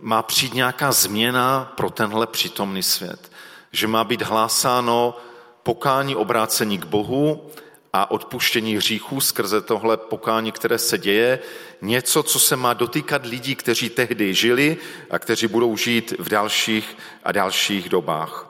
má 0.00 0.22
přijít 0.22 0.54
nějaká 0.54 0.92
změna 0.92 1.72
pro 1.76 1.90
tenhle 1.90 2.26
přítomný 2.26 2.82
svět. 2.82 3.32
Že 3.72 3.86
má 3.86 4.04
být 4.04 4.22
hlásáno 4.22 5.16
pokání 5.62 6.16
obrácení 6.16 6.78
k 6.78 6.84
Bohu, 6.84 7.50
a 7.92 8.10
odpuštění 8.10 8.76
hříchů 8.76 9.20
skrze 9.20 9.60
tohle 9.60 9.96
pokání, 9.96 10.52
které 10.52 10.78
se 10.78 10.98
děje, 10.98 11.38
něco, 11.82 12.22
co 12.22 12.38
se 12.38 12.56
má 12.56 12.74
dotýkat 12.74 13.26
lidí, 13.26 13.54
kteří 13.54 13.90
tehdy 13.90 14.34
žili 14.34 14.76
a 15.10 15.18
kteří 15.18 15.46
budou 15.46 15.76
žít 15.76 16.14
v 16.18 16.28
dalších 16.28 16.96
a 17.24 17.32
dalších 17.32 17.88
dobách. 17.88 18.48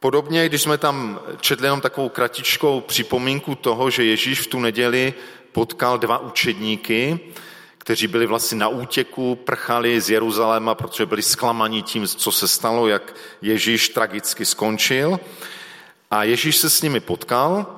Podobně, 0.00 0.48
když 0.48 0.62
jsme 0.62 0.78
tam 0.78 1.20
četli 1.40 1.66
jenom 1.66 1.80
takovou 1.80 2.08
kratičkou 2.08 2.80
připomínku 2.80 3.54
toho, 3.54 3.90
že 3.90 4.04
Ježíš 4.04 4.40
v 4.40 4.46
tu 4.46 4.60
neděli 4.60 5.14
potkal 5.52 5.98
dva 5.98 6.18
učedníky, 6.18 7.20
kteří 7.78 8.06
byli 8.06 8.26
vlastně 8.26 8.58
na 8.58 8.68
útěku, 8.68 9.36
prchali 9.36 10.00
z 10.00 10.10
Jeruzaléma, 10.10 10.74
protože 10.74 11.06
byli 11.06 11.22
zklamaní 11.22 11.82
tím, 11.82 12.06
co 12.06 12.32
se 12.32 12.48
stalo, 12.48 12.88
jak 12.88 13.14
Ježíš 13.42 13.88
tragicky 13.88 14.44
skončil. 14.44 15.20
A 16.10 16.24
Ježíš 16.24 16.56
se 16.56 16.70
s 16.70 16.82
nimi 16.82 17.00
potkal 17.00 17.77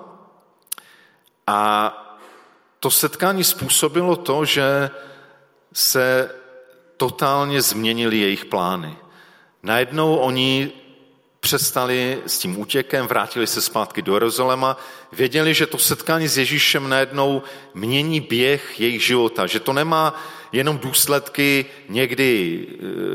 a 1.50 1.92
to 2.80 2.90
setkání 2.90 3.44
způsobilo 3.44 4.16
to, 4.16 4.44
že 4.44 4.90
se 5.72 6.34
totálně 6.96 7.62
změnily 7.62 8.18
jejich 8.18 8.44
plány. 8.44 8.96
Najednou 9.62 10.16
oni 10.16 10.72
přestali 11.40 12.18
s 12.26 12.38
tím 12.38 12.60
útěkem, 12.60 13.06
vrátili 13.06 13.46
se 13.46 13.60
zpátky 13.60 14.02
do 14.02 14.14
Jeruzaléma, 14.14 14.76
věděli, 15.12 15.54
že 15.54 15.66
to 15.66 15.78
setkání 15.78 16.28
s 16.28 16.38
Ježíšem 16.38 16.88
najednou 16.88 17.42
mění 17.74 18.20
běh 18.20 18.80
jejich 18.80 19.04
života, 19.04 19.46
že 19.46 19.60
to 19.60 19.72
nemá 19.72 20.22
jenom 20.52 20.78
důsledky 20.78 21.66
někdy 21.88 22.66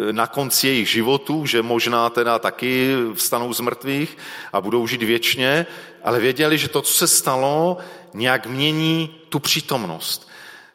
e, 0.09 0.13
na 0.13 0.27
konci 0.27 0.67
jejich 0.67 0.89
životů, 0.89 1.45
že 1.45 1.61
možná 1.61 2.09
teda 2.09 2.39
taky 2.39 2.95
vstanou 3.13 3.53
z 3.53 3.59
mrtvých 3.59 4.17
a 4.53 4.61
budou 4.61 4.87
žít 4.87 5.03
věčně, 5.03 5.65
ale 6.03 6.19
věděli, 6.19 6.57
že 6.57 6.67
to, 6.67 6.81
co 6.81 6.93
se 6.93 7.07
stalo, 7.07 7.77
nějak 8.13 8.47
mění 8.47 9.15
tu 9.29 9.39
přítomnost. 9.39 10.29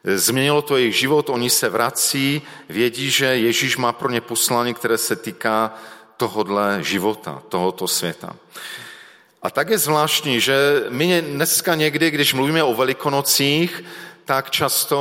Změnilo 0.05 0.63
to 0.63 0.77
jejich 0.77 0.97
život, 0.97 1.31
oni 1.31 1.51
se 1.51 1.69
vrací, 1.69 2.43
vědí, 2.69 3.11
že 3.11 3.27
Ježíš 3.27 3.77
má 3.77 3.93
pro 3.93 4.11
ně 4.11 4.21
poslání, 4.21 4.75
které 4.75 4.99
se 4.99 5.17
týká 5.17 5.75
tohodle 6.21 6.79
života, 6.85 7.43
tohoto 7.49 7.89
světa. 7.89 8.37
A 9.43 9.51
tak 9.51 9.71
je 9.71 9.79
zvláštní, 9.79 10.41
že 10.41 10.85
my 10.89 11.23
dneska 11.23 11.75
někdy, 11.75 12.11
když 12.11 12.35
mluvíme 12.35 12.63
o 12.63 12.75
velikonocích, 12.75 13.85
tak 14.25 14.51
často 14.51 15.01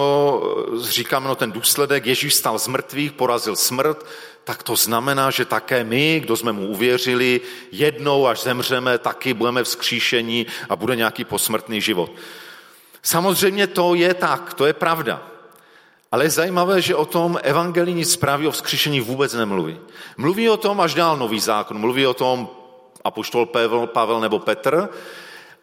říkáme, 0.82 1.28
no 1.28 1.36
ten 1.36 1.52
důsledek, 1.52 2.06
Ježíš 2.06 2.34
stal 2.34 2.60
z 2.60 2.68
mrtvých, 2.68 3.12
porazil 3.12 3.56
smrt, 3.56 4.06
tak 4.44 4.64
to 4.64 4.76
znamená, 4.76 5.32
že 5.32 5.46
také 5.46 5.84
my, 5.84 6.20
kdo 6.24 6.38
jsme 6.38 6.52
mu 6.52 6.68
uvěřili, 6.68 7.42
jednou, 7.72 8.28
až 8.28 8.44
zemřeme, 8.44 8.98
taky 8.98 9.34
budeme 9.34 9.64
vzkříšení 9.64 10.48
a 10.70 10.76
bude 10.76 10.96
nějaký 10.96 11.24
posmrtný 11.28 11.82
život. 11.82 12.12
Samozřejmě 13.04 13.68
to 13.68 13.96
je 13.96 14.14
tak, 14.14 14.54
to 14.54 14.66
je 14.66 14.74
pravda. 14.74 15.39
Ale 16.12 16.26
je 16.26 16.30
zajímavé, 16.30 16.82
že 16.82 16.96
o 16.96 17.06
tom 17.06 17.40
evangelijní 17.44 18.06
zprávy 18.06 18.48
o 18.48 18.52
vzkříšení 18.52 19.02
vůbec 19.02 19.34
nemluví. 19.34 19.80
Mluví 20.18 20.50
o 20.50 20.58
tom 20.58 20.82
až 20.82 20.94
dál 20.94 21.18
nový 21.18 21.40
zákon, 21.40 21.78
mluví 21.80 22.08
o 22.08 22.14
tom 22.14 22.50
apoštol 23.04 23.46
Pavel, 23.46 23.88
Pavel 23.88 24.20
nebo 24.20 24.40
Petr, 24.40 24.90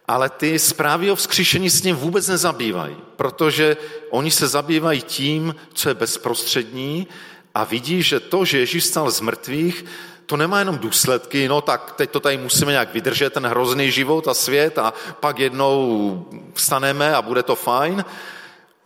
ale 0.07 0.29
ty 0.29 0.59
zprávy 0.59 1.11
o 1.11 1.15
vzkříšení 1.15 1.69
s 1.69 1.83
ním 1.83 1.95
vůbec 1.95 2.27
nezabývají, 2.27 2.95
protože 3.15 3.77
oni 4.09 4.31
se 4.31 4.47
zabývají 4.47 5.01
tím, 5.01 5.55
co 5.73 5.89
je 5.89 5.95
bezprostřední 5.95 7.07
a 7.55 7.63
vidí, 7.63 8.03
že 8.03 8.19
to, 8.19 8.45
že 8.45 8.59
Ježíš 8.59 8.85
stal 8.85 9.11
z 9.11 9.21
mrtvých, 9.21 9.85
to 10.25 10.37
nemá 10.37 10.59
jenom 10.59 10.77
důsledky, 10.77 11.47
no 11.47 11.61
tak 11.61 11.93
teď 11.97 12.09
to 12.11 12.19
tady 12.19 12.37
musíme 12.37 12.71
nějak 12.71 12.93
vydržet, 12.93 13.33
ten 13.33 13.47
hrozný 13.47 13.91
život 13.91 14.27
a 14.27 14.33
svět 14.33 14.77
a 14.77 14.93
pak 15.19 15.39
jednou 15.39 16.25
vstaneme 16.53 17.15
a 17.15 17.21
bude 17.21 17.43
to 17.43 17.55
fajn. 17.55 18.05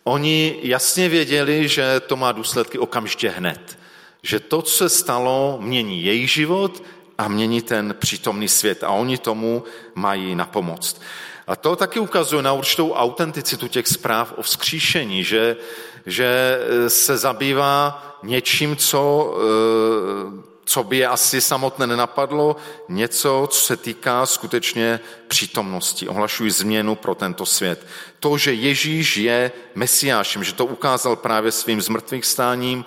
Oni 0.03 0.59
jasně 0.61 1.09
věděli, 1.09 1.67
že 1.67 1.99
to 1.99 2.15
má 2.15 2.31
důsledky 2.31 2.79
okamžitě 2.79 3.29
hned. 3.29 3.77
Že 4.23 4.39
to, 4.39 4.61
co 4.61 4.77
se 4.77 4.89
stalo, 4.89 5.57
mění 5.61 6.03
jejich 6.03 6.31
život 6.31 6.83
a 7.17 7.27
mění 7.27 7.61
ten 7.61 7.95
přítomný 7.99 8.47
svět 8.47 8.83
a 8.83 8.89
oni 8.89 9.17
tomu 9.17 9.63
mají 9.95 10.35
na 10.35 10.45
pomoc. 10.45 11.01
A 11.47 11.55
to 11.55 11.75
taky 11.75 11.99
ukazuje 11.99 12.43
na 12.43 12.53
určitou 12.53 12.91
autenticitu 12.91 13.67
těch 13.67 13.87
zpráv 13.87 14.33
o 14.37 14.41
vzkříšení, 14.41 15.23
že, 15.23 15.57
že 16.05 16.59
se 16.87 17.17
zabývá 17.17 18.03
něčím, 18.23 18.75
co, 18.75 19.33
eh, 19.37 20.50
co 20.71 20.83
by 20.83 20.97
je 20.97 21.07
asi 21.07 21.41
samotné 21.41 21.87
nenapadlo, 21.87 22.55
něco, 22.89 23.47
co 23.51 23.59
se 23.59 23.77
týká 23.77 24.25
skutečně 24.25 24.99
přítomnosti. 25.27 26.07
Ohlašují 26.07 26.51
změnu 26.51 26.95
pro 26.95 27.15
tento 27.15 27.45
svět. 27.45 27.87
To, 28.19 28.37
že 28.37 28.53
Ježíš 28.53 29.17
je 29.17 29.51
mesiášem, 29.75 30.43
že 30.43 30.53
to 30.53 30.65
ukázal 30.65 31.15
právě 31.15 31.51
svým 31.51 31.81
zmrtvých 31.81 32.25
stáním, 32.25 32.85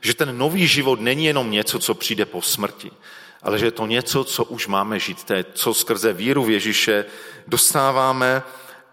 že 0.00 0.14
ten 0.14 0.38
nový 0.38 0.66
život 0.66 1.00
není 1.00 1.24
jenom 1.24 1.50
něco, 1.50 1.78
co 1.78 1.94
přijde 1.94 2.24
po 2.24 2.42
smrti, 2.42 2.90
ale 3.42 3.58
že 3.58 3.66
je 3.66 3.70
to 3.70 3.86
něco, 3.86 4.24
co 4.24 4.44
už 4.44 4.66
máme 4.66 4.98
žít, 4.98 5.24
to 5.24 5.34
je, 5.34 5.44
co 5.52 5.74
skrze 5.74 6.12
víru 6.12 6.44
v 6.44 6.50
Ježíše 6.50 7.04
dostáváme 7.46 8.42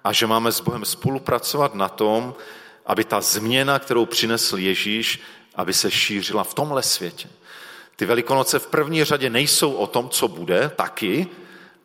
a 0.04 0.14
že 0.14 0.28
máme 0.28 0.52
s 0.52 0.60
Bohem 0.60 0.86
spolupracovat 0.86 1.76
na 1.76 1.90
tom, 1.90 2.36
aby 2.86 3.04
ta 3.04 3.22
změna, 3.22 3.80
kterou 3.80 4.06
přinesl 4.06 4.58
Ježíš, 4.58 5.22
aby 5.56 5.74
se 5.74 5.92
šířila 5.92 6.44
v 6.44 6.54
tomhle 6.54 6.84
světě. 6.84 7.30
Ty 7.96 8.06
velikonoce 8.06 8.60
v 8.60 8.68
první 8.68 9.04
řadě 9.04 9.30
nejsou 9.30 9.74
o 9.74 9.88
tom, 9.88 10.10
co 10.10 10.28
bude, 10.28 10.72
taky, 10.76 11.28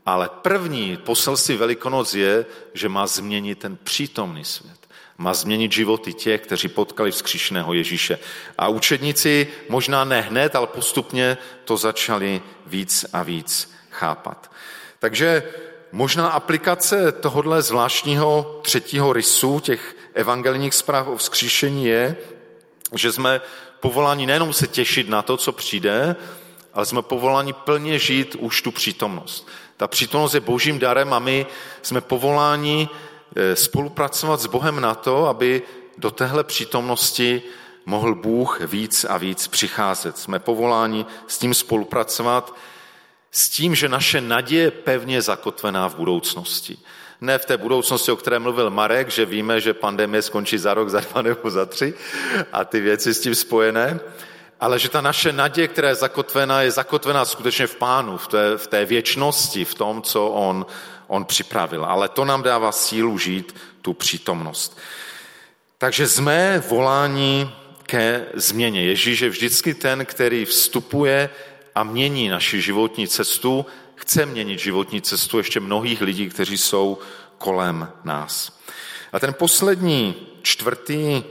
ale 0.06 0.30
první 0.42 0.96
poselství 0.96 1.56
velikonoc 1.56 2.14
je, 2.14 2.46
že 2.74 2.88
má 2.88 3.06
změnit 3.06 3.58
ten 3.58 3.76
přítomný 3.84 4.44
svět. 4.44 4.78
Má 5.18 5.34
změnit 5.34 5.72
životy 5.72 6.12
těch, 6.12 6.40
kteří 6.40 6.68
potkali 6.68 7.10
vzkříšeného 7.10 7.74
Ježíše. 7.74 8.18
A 8.58 8.68
učedníci 8.68 9.48
možná 9.68 10.04
ne 10.04 10.20
hned, 10.20 10.56
ale 10.56 10.66
postupně 10.66 11.38
to 11.64 11.76
začali 11.76 12.42
víc 12.66 13.06
a 13.12 13.22
víc 13.22 13.74
chápat. 13.90 14.50
Takže 14.98 15.42
možná 15.92 16.28
aplikace 16.28 17.12
tohohle 17.12 17.62
zvláštního 17.62 18.60
třetího 18.62 19.12
rysu 19.12 19.60
těch 19.60 19.96
evangelních 20.14 20.74
zpráv 20.74 21.08
o 21.08 21.16
vzkříšení 21.16 21.86
je, 21.86 22.16
že 22.94 23.12
jsme 23.12 23.40
povoláni 23.80 24.26
nejenom 24.26 24.52
se 24.52 24.66
těšit 24.66 25.08
na 25.08 25.22
to, 25.22 25.36
co 25.36 25.52
přijde, 25.52 26.16
ale 26.74 26.86
jsme 26.86 27.02
povoláni 27.02 27.52
plně 27.52 27.98
žít 27.98 28.34
už 28.34 28.62
tu 28.62 28.70
přítomnost. 28.70 29.48
Ta 29.76 29.88
přítomnost 29.88 30.34
je 30.34 30.40
božím 30.40 30.78
darem 30.78 31.12
a 31.12 31.18
my 31.18 31.46
jsme 31.82 32.00
povoláni 32.00 32.88
eh, 33.36 33.56
spolupracovat 33.56 34.40
s 34.40 34.46
Bohem 34.46 34.80
na 34.80 34.94
to, 34.94 35.26
aby 35.26 35.62
do 35.98 36.10
téhle 36.10 36.44
přítomnosti 36.44 37.42
mohl 37.86 38.14
Bůh 38.14 38.60
víc 38.60 39.04
a 39.04 39.16
víc 39.16 39.48
přicházet. 39.48 40.18
Jsme 40.18 40.38
povoláni 40.38 41.06
s 41.26 41.38
tím 41.38 41.54
spolupracovat, 41.54 42.54
s 43.30 43.48
tím, 43.48 43.74
že 43.74 43.88
naše 43.88 44.20
naděje 44.20 44.62
je 44.62 44.70
pevně 44.70 45.22
zakotvená 45.22 45.88
v 45.88 45.96
budoucnosti. 45.96 46.78
Ne 47.20 47.38
v 47.38 47.44
té 47.44 47.56
budoucnosti, 47.56 48.12
o 48.12 48.16
které 48.16 48.38
mluvil 48.38 48.70
Marek, 48.70 49.10
že 49.10 49.24
víme, 49.24 49.60
že 49.60 49.74
pandemie 49.74 50.22
skončí 50.22 50.58
za 50.58 50.74
rok, 50.74 50.88
za 50.88 51.00
dva 51.00 51.22
nebo 51.22 51.50
za 51.50 51.66
tři 51.66 51.94
a 52.52 52.64
ty 52.64 52.80
věci 52.80 53.14
s 53.14 53.20
tím 53.20 53.34
spojené, 53.34 54.00
ale 54.60 54.78
že 54.78 54.88
ta 54.88 55.00
naše 55.00 55.32
naděje, 55.32 55.68
která 55.68 55.88
je 55.88 55.94
zakotvená, 55.94 56.62
je 56.62 56.70
zakotvená 56.70 57.24
skutečně 57.24 57.66
v 57.66 57.76
Pánu, 57.76 58.16
v 58.18 58.28
té, 58.28 58.56
v 58.56 58.66
té 58.66 58.84
věčnosti, 58.84 59.64
v 59.64 59.74
tom, 59.74 60.02
co 60.02 60.26
on, 60.26 60.66
on 61.06 61.24
připravil. 61.24 61.84
Ale 61.84 62.08
to 62.08 62.24
nám 62.24 62.42
dává 62.42 62.72
sílu 62.72 63.18
žít 63.18 63.54
tu 63.82 63.94
přítomnost. 63.94 64.78
Takže 65.78 66.08
jsme 66.08 66.62
volání 66.68 67.54
ke 67.82 68.26
změně. 68.34 68.82
Ježíš 68.84 69.20
je 69.20 69.28
vždycky 69.28 69.74
ten, 69.74 70.04
který 70.04 70.44
vstupuje 70.44 71.30
a 71.74 71.82
mění 71.82 72.28
naši 72.28 72.60
životní 72.60 73.08
cestu, 73.08 73.66
chce 74.08 74.26
měnit 74.26 74.58
životní 74.58 75.02
cestu 75.02 75.38
ještě 75.38 75.60
mnohých 75.60 76.00
lidí, 76.00 76.28
kteří 76.28 76.58
jsou 76.58 76.98
kolem 77.38 77.92
nás. 78.04 78.58
A 79.12 79.20
ten 79.20 79.34
poslední, 79.34 80.16
čtvrtý, 80.42 81.24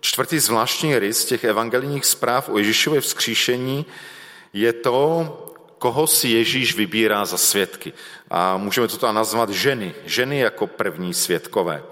čtvrtý 0.00 0.38
zvláštní 0.38 0.98
rys 0.98 1.24
těch 1.24 1.44
evangelijních 1.44 2.04
zpráv 2.04 2.48
o 2.48 2.58
Ježíšově 2.58 3.00
vzkříšení 3.00 3.86
je 4.52 4.72
to, 4.72 4.92
koho 5.78 6.06
si 6.06 6.28
Ježíš 6.28 6.76
vybírá 6.76 7.24
za 7.24 7.38
svědky. 7.38 7.92
A 8.30 8.56
můžeme 8.56 8.88
to 8.88 9.12
nazvat 9.12 9.50
ženy. 9.50 9.94
Ženy 10.04 10.38
jako 10.38 10.66
první 10.66 11.14
svědkové. 11.14 11.82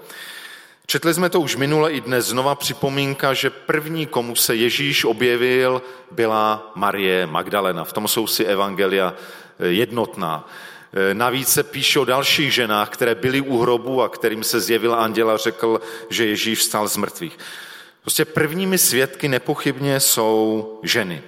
Četli 0.85 1.13
jsme 1.13 1.29
to 1.29 1.39
už 1.39 1.55
minule 1.55 1.91
i 1.91 2.01
dnes 2.01 2.25
znova 2.25 2.55
připomínka, 2.55 3.33
že 3.33 3.49
první, 3.49 4.05
komu 4.05 4.35
se 4.35 4.55
Ježíš 4.55 5.05
objevil, 5.05 5.81
byla 6.11 6.71
Marie 6.75 7.27
Magdalena. 7.27 7.83
V 7.83 7.93
tom 7.93 8.07
jsou 8.07 8.27
si 8.27 8.45
evangelia 8.45 9.15
jednotná. 9.59 10.49
Eh, 10.93 11.13
navíc 11.13 11.49
se 11.49 11.63
píše 11.63 11.99
o 11.99 12.05
dalších 12.05 12.53
ženách, 12.53 12.89
které 12.89 13.15
byly 13.15 13.41
u 13.41 13.57
hrobu 13.57 14.01
a 14.01 14.09
kterým 14.09 14.43
se 14.43 14.59
zjevil 14.59 14.95
anděl 14.95 15.29
a 15.29 15.37
řekl, 15.37 15.81
že 16.09 16.25
Ježíš 16.25 16.59
vstal 16.59 16.87
z 16.87 16.97
mrtvých. 16.97 17.37
Prostě 18.01 18.25
prvními 18.25 18.77
svědky 18.77 19.27
nepochybně 19.27 19.99
jsou 19.99 20.79
ženy. 20.83 21.21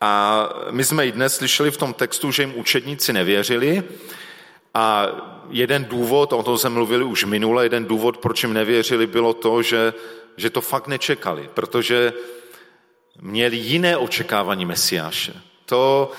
A 0.00 0.48
my 0.70 0.84
jsme 0.84 1.06
i 1.06 1.12
dnes 1.12 1.36
slyšeli 1.36 1.70
v 1.70 1.76
tom 1.76 1.94
textu, 1.94 2.30
že 2.30 2.42
jim 2.42 2.58
učedníci 2.58 3.12
nevěřili, 3.12 3.82
a 4.74 5.06
jeden 5.50 5.84
důvod, 5.84 6.32
o 6.32 6.42
tom 6.42 6.58
jsme 6.58 6.70
mluvili 6.70 7.04
už 7.04 7.24
minule, 7.24 7.64
jeden 7.64 7.84
důvod, 7.84 8.18
proč 8.18 8.42
jim 8.42 8.52
nevěřili, 8.52 9.06
bylo 9.06 9.34
to, 9.34 9.62
že, 9.62 9.94
že 10.36 10.50
to 10.50 10.60
fakt 10.60 10.88
nečekali, 10.88 11.50
protože 11.54 12.12
měli 13.20 13.56
jiné 13.56 13.96
očekávání 13.96 14.66
Mesiáše. 14.66 15.32
To 15.66 16.12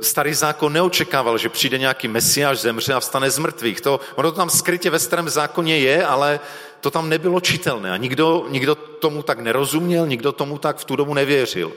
starý 0.00 0.34
zákon 0.34 0.72
neočekával, 0.72 1.38
že 1.38 1.48
přijde 1.48 1.78
nějaký 1.78 2.08
Mesiáš, 2.08 2.58
zemře 2.58 2.94
a 2.94 3.00
vstane 3.00 3.30
z 3.30 3.38
mrtvých. 3.38 3.80
To, 3.80 4.00
ono 4.14 4.30
to 4.30 4.36
tam 4.36 4.50
skrytě 4.50 4.90
ve 4.90 4.98
starém 4.98 5.28
zákoně 5.28 5.78
je, 5.78 6.06
ale 6.06 6.40
to 6.80 6.90
tam 6.90 7.08
nebylo 7.08 7.40
čitelné 7.40 7.92
a 7.92 7.96
nikdo, 7.96 8.46
nikdo 8.50 8.74
tomu 8.74 9.22
tak 9.22 9.38
nerozuměl, 9.38 10.06
nikdo 10.06 10.32
tomu 10.32 10.58
tak 10.58 10.76
v 10.76 10.84
tu 10.84 10.96
dobu 10.96 11.14
nevěřil. 11.14 11.72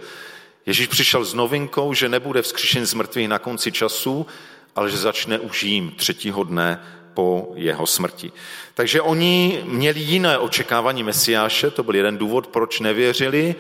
Ježíš 0.65 0.87
přišel 0.87 1.25
s 1.25 1.33
novinkou, 1.33 1.93
že 1.93 2.09
nebude 2.09 2.41
vzkříšen 2.41 2.85
z 2.85 2.93
mrtvých 2.93 3.27
na 3.27 3.39
konci 3.39 3.71
času, 3.71 4.27
ale 4.75 4.89
že 4.89 4.97
začne 4.97 5.39
už 5.39 5.63
jím 5.63 5.91
třetího 5.91 6.43
dne 6.43 6.81
po 7.13 7.51
jeho 7.55 7.87
smrti. 7.87 8.31
Takže 8.73 9.01
oni 9.01 9.61
měli 9.65 9.99
jiné 9.99 10.37
očekávání 10.37 11.03
Mesiáše, 11.03 11.71
to 11.71 11.83
byl 11.83 11.95
jeden 11.95 12.17
důvod, 12.17 12.47
proč 12.47 12.79
nevěřili. 12.79 13.55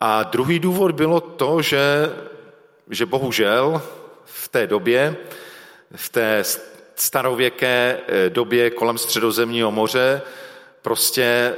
A 0.00 0.22
druhý 0.22 0.58
důvod 0.58 0.90
bylo 0.90 1.20
to, 1.20 1.62
že, 1.62 1.78
že 2.90 3.06
bohužel 3.06 3.82
v 4.24 4.48
té 4.48 4.66
době, 4.66 5.16
v 5.96 6.08
té 6.08 6.42
starověké 6.94 8.00
eh, 8.08 8.30
době 8.30 8.70
kolem 8.70 8.98
středozemního 8.98 9.70
moře, 9.70 10.22
prostě 10.82 11.54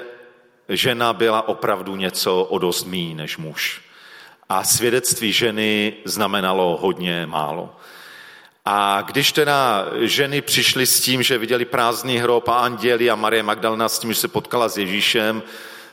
žena 0.69 1.13
byla 1.13 1.49
opravdu 1.49 1.97
něco 1.97 2.43
o 2.43 2.59
dost 2.59 2.85
mý 2.85 3.15
než 3.15 3.37
muž. 3.37 3.83
A 4.49 4.65
svědectví 4.65 5.33
ženy 5.33 5.95
znamenalo 6.05 6.79
hodně 6.81 7.27
málo. 7.27 7.77
A 8.65 9.03
když 9.07 9.33
teda 9.33 9.87
ženy 10.01 10.41
přišly 10.41 10.87
s 10.87 11.01
tím, 11.01 11.23
že 11.23 11.39
viděli 11.39 11.65
prázdný 11.65 12.19
hrob 12.19 12.49
a 12.49 12.59
anděli 12.59 13.11
a 13.11 13.15
Marie 13.15 13.43
Magdalena 13.43 13.89
s 13.89 13.99
tím, 13.99 14.13
že 14.13 14.21
se 14.21 14.29
potkala 14.29 14.69
s 14.69 14.79
Ježíšem, 14.79 15.43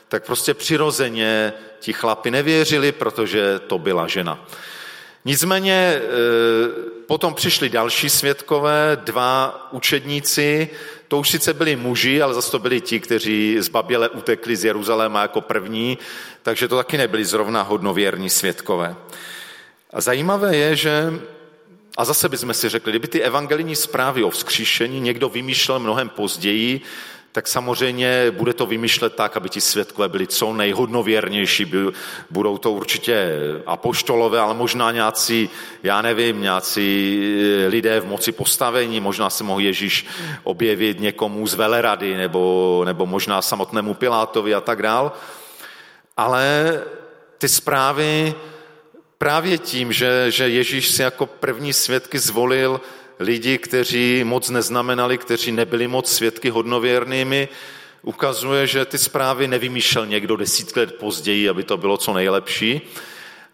tak 0.08 0.26
prostě 0.26 0.54
přirozeně 0.54 1.52
ti 1.80 1.92
chlapi 1.92 2.30
nevěřili, 2.30 2.92
protože 2.92 3.58
to 3.58 3.78
byla 3.78 4.06
žena. 4.06 4.46
Nicméně 5.24 5.72
e, 5.72 6.00
potom 7.06 7.34
přišli 7.34 7.68
další 7.68 8.10
svědkové, 8.10 8.98
dva 9.04 9.68
učedníci, 9.72 10.68
to 11.08 11.18
už 11.18 11.30
sice 11.30 11.54
byli 11.54 11.76
muži, 11.76 12.22
ale 12.22 12.34
zase 12.34 12.50
to 12.50 12.58
byli 12.58 12.80
ti, 12.80 13.00
kteří 13.00 13.56
z 13.60 13.68
Baběle 13.68 14.08
utekli 14.08 14.56
z 14.56 14.64
Jeruzaléma 14.64 15.22
jako 15.22 15.40
první, 15.40 15.98
takže 16.42 16.68
to 16.68 16.76
taky 16.76 16.98
nebyli 16.98 17.24
zrovna 17.24 17.62
hodnověrní 17.62 18.30
svědkové. 18.30 18.96
A 19.92 20.00
zajímavé 20.00 20.56
je, 20.56 20.76
že 20.76 21.12
a 21.96 22.04
zase 22.04 22.28
bychom 22.28 22.54
si 22.54 22.68
řekli, 22.68 22.92
kdyby 22.92 23.08
ty 23.08 23.22
evangelijní 23.22 23.76
zprávy 23.76 24.24
o 24.24 24.30
vzkříšení 24.30 25.00
někdo 25.00 25.28
vymýšlel 25.28 25.78
mnohem 25.78 26.08
později, 26.08 26.80
tak 27.34 27.48
samozřejmě 27.48 28.30
bude 28.30 28.52
to 28.54 28.66
vymýšlet 28.66 29.14
tak, 29.14 29.36
aby 29.36 29.48
ti 29.48 29.60
světkové 29.60 30.08
byli 30.08 30.26
co 30.26 30.52
nejhodnověrnější. 30.52 31.72
Budou 32.30 32.58
to 32.58 32.72
určitě 32.72 33.30
apoštolové, 33.66 34.40
ale 34.40 34.54
možná 34.54 34.92
nějací, 34.92 35.50
já 35.82 36.02
nevím, 36.02 36.40
nějací 36.40 37.20
lidé 37.68 38.00
v 38.00 38.06
moci 38.06 38.32
postavení, 38.32 39.00
možná 39.00 39.30
se 39.30 39.44
mohl 39.44 39.60
Ježíš 39.60 40.06
objevit 40.42 41.00
někomu 41.00 41.46
z 41.46 41.54
velerady, 41.54 42.16
nebo, 42.16 42.82
nebo 42.86 43.06
možná 43.06 43.42
samotnému 43.42 43.94
Pilátovi 43.94 44.54
a 44.54 44.60
tak 44.60 44.82
dál. 44.82 45.12
Ale 46.16 46.80
ty 47.38 47.48
zprávy 47.48 48.34
právě 49.18 49.58
tím, 49.58 49.92
že, 49.92 50.30
že 50.30 50.48
Ježíš 50.48 50.90
si 50.90 51.02
jako 51.02 51.26
první 51.26 51.72
svědky 51.72 52.18
zvolil 52.18 52.80
lidi, 53.18 53.58
kteří 53.58 54.24
moc 54.24 54.50
neznamenali, 54.50 55.18
kteří 55.18 55.52
nebyli 55.52 55.88
moc 55.88 56.12
svědky 56.12 56.50
hodnověrnými, 56.50 57.48
ukazuje, 58.02 58.66
že 58.66 58.84
ty 58.84 58.98
zprávy 58.98 59.48
nevymýšlel 59.48 60.06
někdo 60.06 60.36
desítky 60.36 60.80
let 60.80 60.94
později, 60.94 61.48
aby 61.48 61.62
to 61.62 61.76
bylo 61.76 61.96
co 61.96 62.12
nejlepší, 62.12 62.80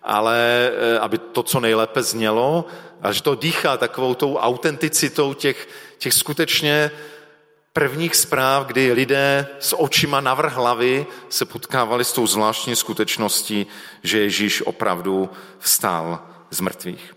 ale 0.02 0.70
eh, 0.72 0.98
aby 0.98 1.18
to 1.18 1.42
co 1.42 1.60
nejlépe 1.60 2.02
znělo 2.02 2.64
a 3.02 3.12
že 3.12 3.22
to 3.22 3.34
dýchá 3.34 3.76
takovou 3.76 4.14
tou 4.14 4.36
autenticitou 4.36 5.34
těch, 5.34 5.68
těch 5.98 6.14
skutečně 6.14 6.90
prvních 7.72 8.16
zpráv, 8.16 8.66
kdy 8.66 8.92
lidé 8.92 9.46
s 9.58 9.80
očima 9.80 10.20
navrh 10.20 10.52
hlavy 10.52 11.06
se 11.28 11.44
potkávali 11.44 12.04
s 12.04 12.12
tou 12.12 12.26
zvláštní 12.26 12.76
skutečností, 12.76 13.66
že 14.02 14.18
Ježíš 14.18 14.62
opravdu 14.62 15.30
vstál 15.58 16.26
z 16.50 16.60
mrtvých. 16.60 17.14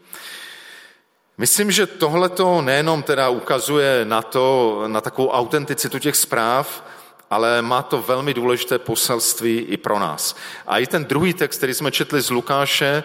Myslím, 1.44 1.72
že 1.72 1.86
tohle 1.88 2.30
to 2.30 2.62
nejenom 2.62 3.04
teda 3.04 3.30
ukazuje 3.30 4.06
na, 4.06 4.22
to, 4.22 4.84
na 4.88 5.02
takovou 5.02 5.30
autenticitu 5.30 6.00
těch 6.00 6.16
zpráv, 6.16 6.86
ale 7.30 7.62
má 7.62 7.82
to 7.82 8.02
velmi 8.02 8.34
důležité 8.34 8.80
poselství 8.80 9.58
i 9.60 9.78
pro 9.78 10.00
nás. 10.00 10.36
A 10.68 10.80
i 10.80 10.88
ten 10.88 11.06
druhý 11.06 11.34
text, 11.34 11.58
který 11.58 11.74
jsme 11.74 11.92
četli 11.92 12.22
z 12.22 12.30
Lukáše, 12.30 13.04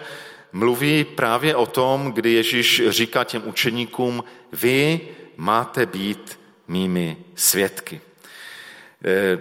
mluví 0.51 1.03
právě 1.03 1.55
o 1.55 1.65
tom, 1.65 2.11
kdy 2.11 2.33
Ježíš 2.33 2.81
říká 2.89 3.23
těm 3.23 3.47
učeníkům, 3.47 4.23
vy 4.51 5.01
máte 5.37 5.85
být 5.85 6.39
mými 6.67 7.17
svědky. 7.35 8.01
E, 9.05 9.37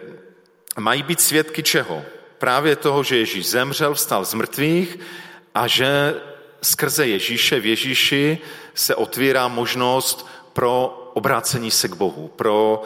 mají 0.81 1.03
být 1.03 1.21
svědky 1.21 1.63
čeho? 1.63 2.03
Právě 2.39 2.77
toho, 2.77 3.03
že 3.03 3.17
Ježíš 3.19 3.51
zemřel, 3.51 3.95
vstal 3.95 4.25
z 4.25 4.35
mrtvých 4.35 4.99
a 5.55 5.67
že 5.67 6.15
skrze 6.63 7.07
Ježíše, 7.07 7.61
v 7.61 7.67
Ježíši 7.67 8.39
se 8.75 8.95
otvírá 8.95 9.49
možnost 9.49 10.27
pro 10.53 11.05
obrácení 11.15 11.71
se 11.71 11.89
k 11.89 11.95
Bohu, 11.95 12.29
pro, 12.37 12.83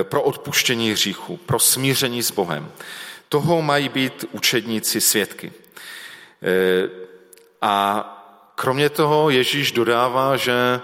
e, 0.00 0.04
pro 0.04 0.22
odpuštění 0.22 0.90
hříchu, 0.90 1.36
pro 1.36 1.58
smíření 1.58 2.22
s 2.22 2.30
Bohem. 2.30 2.72
Toho 3.28 3.62
mají 3.62 3.88
být 3.88 4.24
učedníci 4.32 5.00
svědky. 5.00 5.52
E, 6.42 6.52
a 7.62 8.12
kromě 8.54 8.90
toho 8.90 9.30
Ježíš 9.30 9.72
dodává, 9.72 10.36
že 10.36 10.80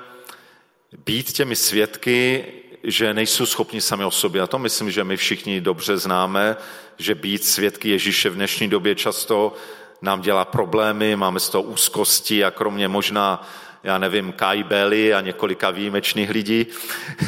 být 1.04 1.32
těmi 1.32 1.56
svědky, 1.56 2.44
že 2.84 3.14
nejsou 3.14 3.46
schopni 3.46 3.80
sami 3.80 4.04
o 4.04 4.10
sobě. 4.10 4.42
A 4.42 4.46
to 4.46 4.58
myslím, 4.58 4.90
že 4.90 5.04
my 5.04 5.16
všichni 5.16 5.60
dobře 5.60 5.96
známe, 5.96 6.56
že 6.98 7.14
být 7.14 7.44
svědky 7.44 7.88
Ježíše 7.88 8.30
v 8.30 8.34
dnešní 8.34 8.68
době 8.68 8.94
často 8.94 9.54
nám 10.02 10.20
dělá 10.20 10.44
problémy, 10.44 11.16
máme 11.16 11.40
z 11.40 11.48
toho 11.48 11.62
úzkosti 11.62 12.44
a 12.44 12.50
kromě 12.50 12.88
možná, 12.88 13.48
já 13.82 13.98
nevím, 13.98 14.32
Kai 14.32 14.62
Belly 14.62 15.14
a 15.14 15.20
několika 15.20 15.70
výjimečných 15.70 16.30
lidí, 16.30 16.66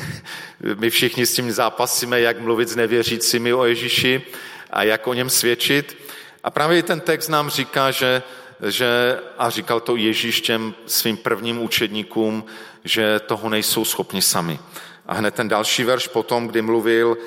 my 0.74 0.90
všichni 0.90 1.26
s 1.26 1.34
tím 1.34 1.52
zápasíme, 1.52 2.20
jak 2.20 2.40
mluvit 2.40 2.68
s 2.68 2.76
nevěřícími 2.76 3.54
o 3.54 3.64
Ježíši 3.64 4.22
a 4.70 4.82
jak 4.82 5.06
o 5.06 5.14
něm 5.14 5.30
svědčit. 5.30 5.96
A 6.44 6.50
právě 6.50 6.82
ten 6.82 7.00
text 7.00 7.28
nám 7.28 7.50
říká, 7.50 7.90
že, 7.90 8.22
že 8.68 9.18
a 9.38 9.50
říkal 9.50 9.80
to 9.80 9.96
Ježíš 9.96 10.40
těm 10.40 10.74
svým 10.86 11.16
prvním 11.16 11.62
učedníkům, 11.62 12.44
že 12.84 13.20
toho 13.20 13.48
nejsou 13.48 13.84
schopni 13.84 14.22
sami. 14.22 14.58
A 15.06 15.14
hned 15.14 15.34
ten 15.34 15.48
další 15.48 15.84
verš 15.84 16.08
potom, 16.08 16.48
kdy 16.48 16.62
mluvil, 16.62 17.18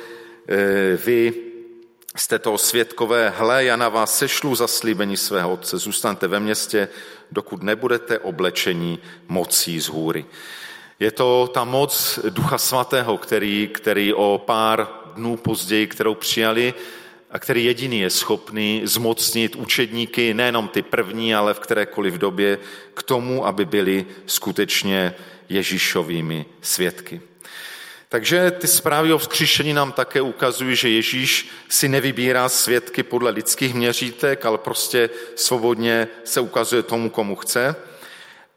eh, 0.49 0.97
vy 1.05 1.46
jste 2.19 2.39
toho 2.39 2.57
světkové, 2.57 3.33
hle, 3.37 3.63
já 3.63 3.75
na 3.75 3.89
vás 3.89 4.17
sešlu 4.17 4.55
zaslíbení 4.55 5.17
svého 5.17 5.53
otce, 5.53 5.77
zůstaňte 5.77 6.27
ve 6.27 6.39
městě, 6.39 6.87
dokud 7.31 7.63
nebudete 7.63 8.19
oblečení 8.19 8.99
mocí 9.27 9.79
z 9.79 9.87
hůry. 9.87 10.25
Je 10.99 11.11
to 11.11 11.49
ta 11.53 11.63
moc 11.63 12.19
Ducha 12.29 12.57
Svatého, 12.57 13.17
který, 13.17 13.69
který 13.73 14.13
o 14.13 14.41
pár 14.45 14.87
dnů 15.15 15.37
později, 15.37 15.87
kterou 15.87 16.15
přijali, 16.15 16.73
a 17.31 17.39
který 17.39 17.65
jediný 17.65 17.99
je 17.99 18.09
schopný 18.09 18.81
zmocnit 18.85 19.55
učedníky, 19.55 20.33
nejenom 20.33 20.67
ty 20.67 20.81
první, 20.81 21.35
ale 21.35 21.53
v 21.53 21.59
kterékoliv 21.59 22.13
době, 22.13 22.57
k 22.93 23.03
tomu, 23.03 23.47
aby 23.47 23.65
byli 23.65 24.05
skutečně 24.25 25.13
Ježíšovými 25.49 26.45
svědky. 26.61 27.21
Takže 28.09 28.51
ty 28.51 28.67
zprávy 28.67 29.13
o 29.13 29.17
vzkříšení 29.17 29.73
nám 29.73 29.91
také 29.91 30.21
ukazují, 30.21 30.75
že 30.75 30.89
Ježíš 30.89 31.49
si 31.69 31.89
nevybírá 31.89 32.49
svědky 32.49 33.03
podle 33.03 33.31
lidských 33.31 33.73
měřítek, 33.73 34.45
ale 34.45 34.57
prostě 34.57 35.09
svobodně 35.35 36.07
se 36.23 36.41
ukazuje 36.41 36.83
tomu, 36.83 37.09
komu 37.09 37.35
chce. 37.35 37.75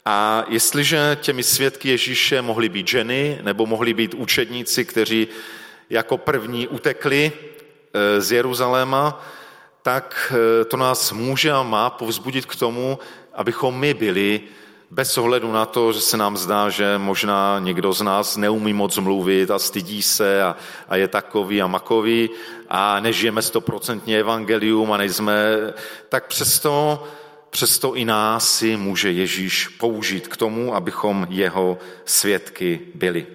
A 0.05 0.45
jestliže 0.49 1.19
těmi 1.21 1.43
svědky 1.43 1.89
Ježíše 1.89 2.43
mohly 2.43 2.69
být 2.69 2.89
ženy 2.89 3.39
nebo 3.43 3.67
mohli 3.67 3.95
být 3.95 4.15
učedníci, 4.15 4.85
kteří 4.85 5.29
jako 5.91 6.19
první 6.19 6.69
utekli 6.69 7.33
eh, 7.33 8.21
z 8.21 8.33
Jeruzaléma, 8.33 9.27
tak 9.83 10.33
eh, 10.35 10.65
to 10.65 10.77
nás 10.77 11.13
může 11.13 11.51
a 11.51 11.63
má 11.63 11.91
povzbudit 11.91 12.47
k 12.47 12.57
tomu, 12.57 12.99
abychom 13.35 13.79
my 13.79 13.95
byli 13.95 14.41
bez 14.91 15.19
ohledu 15.19 15.53
na 15.53 15.67
to, 15.67 15.93
že 15.93 16.01
se 16.01 16.17
nám 16.17 16.37
zdá, 16.37 16.71
že 16.71 16.99
možná 16.99 17.59
někdo 17.59 17.93
z 17.93 18.03
nás 18.03 18.37
neumí 18.37 18.73
moc 18.73 18.99
mluvit 18.99 19.51
a 19.51 19.59
stydí 19.59 20.03
se 20.03 20.43
a, 20.43 20.57
a 20.89 20.97
je 20.97 21.09
takový 21.09 21.63
a 21.63 21.67
makový 21.67 22.31
a 22.69 23.01
nežijeme 23.01 23.43
stoprocentně 23.43 24.19
evangelium 24.19 24.93
a 24.93 24.97
nejsme, 24.97 25.35
tak 26.09 26.27
přesto, 26.27 27.05
přesto 27.51 27.95
i 27.95 28.05
nás 28.05 28.59
si 28.59 28.77
může 28.77 29.13
Ježíš 29.13 29.69
použít 29.69 30.29
k 30.29 30.37
tomu, 30.37 30.75
abychom 30.75 31.27
jeho 31.31 31.79
svědky 32.05 32.81
byli. 32.95 33.27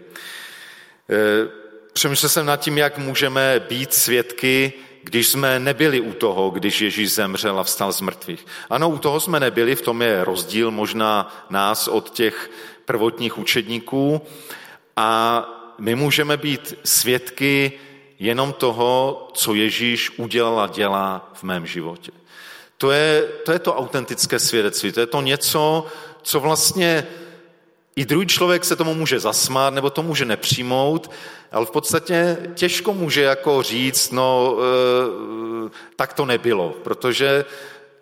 E, 1.09 1.47
přemýšlel 1.93 2.29
jsem 2.29 2.45
nad 2.45 2.59
tím, 2.59 2.77
jak 2.77 2.97
můžeme 2.97 3.59
být 3.69 3.93
svědky 3.93 4.73
když 5.05 5.27
jsme 5.27 5.59
nebyli 5.59 6.01
u 6.01 6.13
toho, 6.13 6.49
když 6.49 6.81
Ježíš 6.81 7.11
zemřel 7.13 7.59
a 7.59 7.63
vstal 7.63 7.91
z 7.91 8.01
mrtvých. 8.01 8.45
Ano, 8.69 8.89
u 8.89 8.97
toho 8.97 9.19
jsme 9.19 9.39
nebyli, 9.39 9.75
v 9.75 9.81
tom 9.81 10.01
je 10.01 10.23
rozdíl 10.23 10.71
možná 10.71 11.45
nás 11.49 11.87
od 11.87 12.09
těch 12.09 12.51
prvotních 12.85 13.37
učedníků 13.37 14.21
a 14.95 15.09
my 15.77 15.95
můžeme 15.95 16.37
být 16.37 16.73
svědky 16.83 17.71
jenom 18.19 18.53
toho, 18.53 19.27
co 19.33 19.53
Ježíš 19.53 20.19
udělal 20.19 20.59
a 20.59 20.67
dělá 20.67 21.31
v 21.33 21.43
mém 21.43 21.65
životě. 21.65 22.11
To 22.77 22.91
je, 22.91 23.23
to 23.45 23.51
je 23.51 23.59
to 23.59 23.75
autentické 23.75 24.39
svědectví, 24.39 24.91
to 24.91 24.99
je 24.99 25.07
to 25.07 25.21
něco, 25.21 25.85
co 26.21 26.39
vlastně 26.39 27.07
i 27.95 28.05
druhý 28.05 28.27
člověk 28.27 28.65
se 28.65 28.75
tomu 28.75 28.93
může 28.93 29.19
zasmát 29.19 29.73
nebo 29.73 29.89
to 29.89 30.03
může 30.03 30.25
nepřijmout, 30.25 31.11
ale 31.51 31.65
v 31.65 31.71
podstatě 31.71 32.37
těžko 32.53 32.93
může 32.93 33.21
jako 33.21 33.63
říct, 33.63 34.11
no 34.11 34.57
e, 34.57 35.69
tak 35.95 36.13
to 36.13 36.25
nebylo, 36.25 36.75
protože 36.83 37.45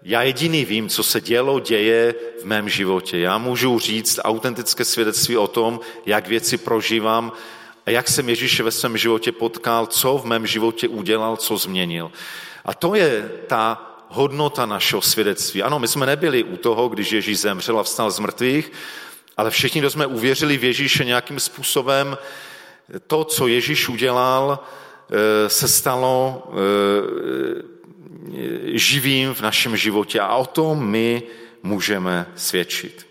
já 0.03 0.23
jediný 0.23 0.65
vím, 0.65 0.89
co 0.89 1.03
se 1.03 1.21
dělo, 1.21 1.59
děje 1.59 2.15
v 2.41 2.45
mém 2.45 2.69
životě. 2.69 3.19
Já 3.19 3.37
můžu 3.37 3.79
říct 3.79 4.19
autentické 4.23 4.85
svědectví 4.85 5.37
o 5.37 5.47
tom, 5.47 5.79
jak 6.05 6.27
věci 6.27 6.57
prožívám 6.57 7.31
a 7.85 7.89
jak 7.89 8.07
jsem 8.07 8.29
Ježíše 8.29 8.63
ve 8.63 8.71
svém 8.71 8.97
životě 8.97 9.31
potkal, 9.31 9.85
co 9.85 10.17
v 10.17 10.25
mém 10.25 10.47
životě 10.47 10.87
udělal, 10.87 11.37
co 11.37 11.57
změnil. 11.57 12.11
A 12.65 12.73
to 12.73 12.95
je 12.95 13.31
ta 13.47 13.89
hodnota 14.09 14.65
našeho 14.65 15.01
svědectví. 15.01 15.63
Ano, 15.63 15.79
my 15.79 15.87
jsme 15.87 16.05
nebyli 16.05 16.43
u 16.43 16.57
toho, 16.57 16.89
když 16.89 17.11
Ježíš 17.11 17.39
zemřel 17.39 17.79
a 17.79 17.83
vstal 17.83 18.11
z 18.11 18.19
mrtvých, 18.19 18.71
ale 19.37 19.51
všichni, 19.51 19.81
kdo 19.81 19.89
jsme 19.89 20.05
uvěřili 20.05 20.57
v 20.57 20.63
Ježíše 20.63 21.05
nějakým 21.05 21.39
způsobem, 21.39 22.17
to, 23.07 23.23
co 23.23 23.47
Ježíš 23.47 23.89
udělal, 23.89 24.59
eh, 24.59 25.49
se 25.49 25.67
stalo 25.67 26.43
eh, 26.51 27.73
živým 28.77 29.33
v 29.33 29.41
našem 29.41 29.77
životě. 29.77 30.19
A 30.19 30.35
o 30.35 30.45
tom 30.45 30.87
my 30.87 31.23
můžeme 31.63 32.25
svědčit. 32.35 33.07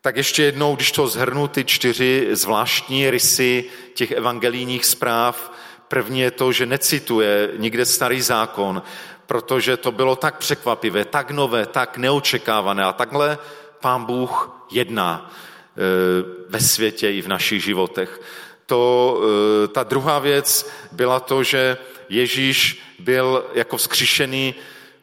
Tak 0.00 0.16
ještě 0.16 0.42
jednou, 0.42 0.76
když 0.76 0.92
to 0.92 1.08
zhrnu, 1.08 1.48
ty 1.48 1.64
čtyři 1.64 2.28
zvláštní 2.32 3.10
rysy 3.10 3.64
těch 3.94 4.10
evangelijních 4.10 4.84
zpráv, 4.84 5.52
první 5.88 6.20
je 6.20 6.30
to, 6.30 6.52
že 6.52 6.66
necituje 6.66 7.50
nikde 7.56 7.86
starý 7.86 8.22
zákon, 8.22 8.82
protože 9.26 9.76
to 9.76 9.92
bylo 9.92 10.16
tak 10.16 10.38
překvapivé, 10.38 11.04
tak 11.04 11.30
nové, 11.30 11.66
tak 11.66 11.96
neočekávané. 11.96 12.84
A 12.84 12.92
takhle 12.92 13.38
pán 13.80 14.04
Bůh 14.04 14.66
jedná 14.70 15.30
eh, 15.30 15.80
ve 16.48 16.60
světě 16.60 17.10
i 17.10 17.22
v 17.22 17.28
našich 17.28 17.64
životech. 17.64 18.20
To, 18.66 19.20
eh, 19.64 19.68
ta 19.68 19.82
druhá 19.82 20.18
věc 20.18 20.70
byla 20.92 21.20
to, 21.20 21.42
že 21.42 21.78
Ježíš 22.08 22.82
byl 22.98 23.44
jako 23.54 23.76
vzkříšený 23.76 24.54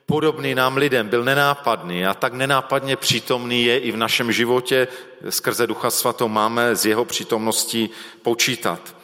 podobný 0.06 0.56
nám 0.56 0.78
lidem, 0.78 1.10
byl 1.10 1.24
nenápadný 1.24 2.06
a 2.06 2.14
tak 2.14 2.34
nenápadně 2.34 2.96
přítomný 2.96 3.66
je 3.66 3.80
i 3.80 3.92
v 3.92 3.98
našem 3.98 4.32
životě. 4.32 4.88
Skrze 5.30 5.68
Ducha 5.68 5.90
Svatou 5.90 6.28
máme 6.28 6.76
z 6.76 6.86
jeho 6.86 7.06
přítomností 7.06 7.90
počítat. 8.22 8.96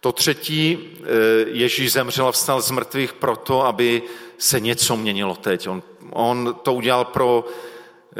To 0.00 0.12
třetí, 0.12 0.78
eh, 0.78 1.06
Ježíš 1.48 1.92
zemřel 1.92 2.28
a 2.28 2.32
vstal 2.32 2.60
z 2.60 2.70
mrtvých 2.70 3.12
proto, 3.12 3.66
aby 3.66 4.02
se 4.38 4.60
něco 4.60 4.96
měnilo 4.96 5.34
teď. 5.34 5.68
On, 5.68 5.82
on 6.12 6.56
to 6.62 6.74
udělal 6.74 7.04
pro 7.04 7.44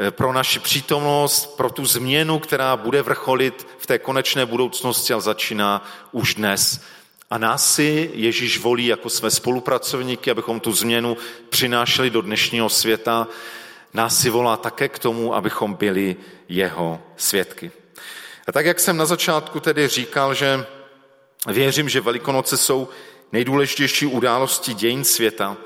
pro 0.09 0.33
naši 0.33 0.59
přítomnost, 0.59 1.57
pro 1.57 1.69
tu 1.69 1.85
změnu, 1.85 2.39
která 2.39 2.77
bude 2.77 3.01
vrcholit 3.01 3.67
v 3.77 3.85
té 3.85 3.99
konečné 3.99 4.45
budoucnosti, 4.45 5.13
ale 5.13 5.21
začíná 5.21 5.89
už 6.11 6.35
dnes. 6.35 6.81
A 7.29 7.37
nás 7.37 7.73
si 7.73 8.11
Ježíš 8.13 8.59
volí 8.59 8.85
jako 8.85 9.09
své 9.09 9.31
spolupracovníky, 9.31 10.31
abychom 10.31 10.59
tu 10.59 10.71
změnu 10.71 11.17
přinášeli 11.49 12.09
do 12.09 12.21
dnešního 12.21 12.69
světa. 12.69 13.27
Nás 13.93 14.19
si 14.21 14.29
volá 14.29 14.57
také 14.57 14.89
k 14.89 14.99
tomu, 14.99 15.35
abychom 15.35 15.73
byli 15.73 16.15
jeho 16.49 17.01
svědky. 17.17 17.71
A 18.47 18.51
tak, 18.51 18.65
jak 18.65 18.79
jsem 18.79 18.97
na 18.97 19.05
začátku 19.05 19.59
tedy 19.59 19.87
říkal, 19.87 20.33
že 20.33 20.65
věřím, 21.47 21.89
že 21.89 22.01
Velikonoce 22.01 22.57
jsou 22.57 22.89
nejdůležitější 23.31 24.05
události 24.05 24.73
dějin 24.73 25.03
světa, 25.03 25.57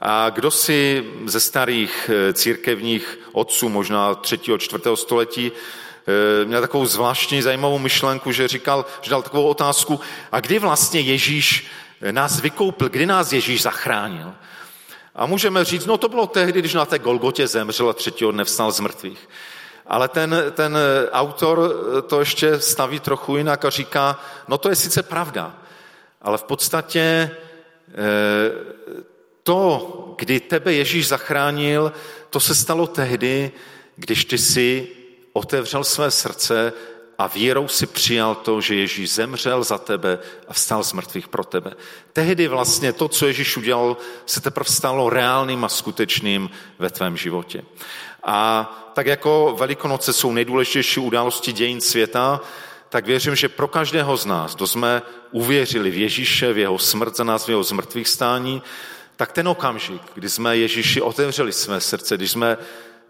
a 0.00 0.30
kdo 0.30 0.50
si 0.50 1.04
ze 1.26 1.40
starých 1.40 2.10
eh, 2.12 2.32
církevních 2.32 3.18
otců, 3.32 3.68
možná 3.68 4.14
třetího, 4.14 4.58
čtvrtého 4.58 4.96
století, 4.96 5.52
eh, 5.52 6.44
měl 6.44 6.60
takovou 6.60 6.86
zvláštní 6.86 7.42
zajímavou 7.42 7.78
myšlenku, 7.78 8.32
že 8.32 8.48
říkal, 8.48 8.84
že 9.02 9.10
dal 9.10 9.22
takovou 9.22 9.48
otázku, 9.48 10.00
a 10.32 10.40
kdy 10.40 10.58
vlastně 10.58 11.00
Ježíš 11.00 11.66
eh, 12.00 12.12
nás 12.12 12.40
vykoupil, 12.40 12.88
kdy 12.88 13.06
nás 13.06 13.32
Ježíš 13.32 13.62
zachránil? 13.62 14.34
A 15.14 15.26
můžeme 15.26 15.64
říct, 15.64 15.86
no 15.86 15.98
to 15.98 16.08
bylo 16.08 16.26
tehdy, 16.26 16.60
když 16.60 16.74
na 16.74 16.84
té 16.84 16.98
Golgotě 16.98 17.46
zemřel 17.46 17.90
a 17.90 17.92
třetího 17.92 18.32
dne 18.32 18.44
vstal 18.44 18.72
z 18.72 18.80
mrtvých. 18.80 19.28
Ale 19.86 20.08
ten, 20.08 20.36
ten 20.52 20.78
autor 21.12 21.74
to 22.06 22.20
ještě 22.20 22.60
staví 22.60 23.00
trochu 23.00 23.36
jinak 23.36 23.64
a 23.64 23.70
říká, 23.70 24.20
no 24.48 24.58
to 24.58 24.68
je 24.68 24.76
sice 24.76 25.02
pravda, 25.02 25.56
ale 26.22 26.38
v 26.38 26.42
podstatě 26.42 27.30
to, 29.46 30.14
kdy 30.18 30.40
tebe 30.40 30.72
Ježíš 30.72 31.08
zachránil, 31.08 31.92
to 32.30 32.40
se 32.40 32.54
stalo 32.54 32.86
tehdy, 32.86 33.52
když 33.96 34.24
ty 34.24 34.38
si 34.38 34.88
otevřel 35.32 35.84
své 35.84 36.10
srdce 36.10 36.72
a 37.18 37.26
vírou 37.26 37.68
si 37.68 37.86
přijal 37.86 38.34
to, 38.34 38.60
že 38.60 38.74
Ježíš 38.74 39.10
zemřel 39.10 39.64
za 39.64 39.78
tebe 39.78 40.18
a 40.48 40.52
vstal 40.52 40.82
z 40.82 40.92
mrtvých 40.92 41.28
pro 41.28 41.44
tebe. 41.44 41.72
Tehdy 42.12 42.48
vlastně 42.48 42.92
to, 42.92 43.08
co 43.08 43.26
Ježíš 43.26 43.56
udělal, 43.56 43.96
se 44.26 44.40
teprve 44.40 44.70
stalo 44.70 45.10
reálným 45.10 45.64
a 45.64 45.68
skutečným 45.68 46.50
ve 46.78 46.90
tvém 46.90 47.16
životě. 47.16 47.62
A 48.24 48.66
tak 48.94 49.06
jako 49.06 49.56
Velikonoce 49.58 50.12
jsou 50.12 50.32
nejdůležitější 50.32 51.00
události 51.00 51.52
dějin 51.52 51.80
světa, 51.80 52.40
tak 52.88 53.06
věřím, 53.06 53.36
že 53.36 53.48
pro 53.48 53.68
každého 53.68 54.16
z 54.16 54.26
nás, 54.26 54.54
kdo 54.54 54.66
jsme 54.66 55.02
uvěřili 55.30 55.90
v 55.90 55.98
Ježíše, 55.98 56.52
v 56.52 56.58
jeho 56.58 56.78
smrt 56.78 57.16
za 57.16 57.24
nás, 57.24 57.46
v 57.46 57.48
jeho 57.48 57.62
zmrtvých 57.62 58.08
stání, 58.08 58.62
tak 59.16 59.32
ten 59.32 59.48
okamžik, 59.48 60.02
kdy 60.14 60.30
jsme 60.30 60.56
Ježíši 60.56 61.00
otevřeli 61.00 61.52
své 61.52 61.80
srdce, 61.80 62.16
když 62.16 62.30
jsme 62.30 62.58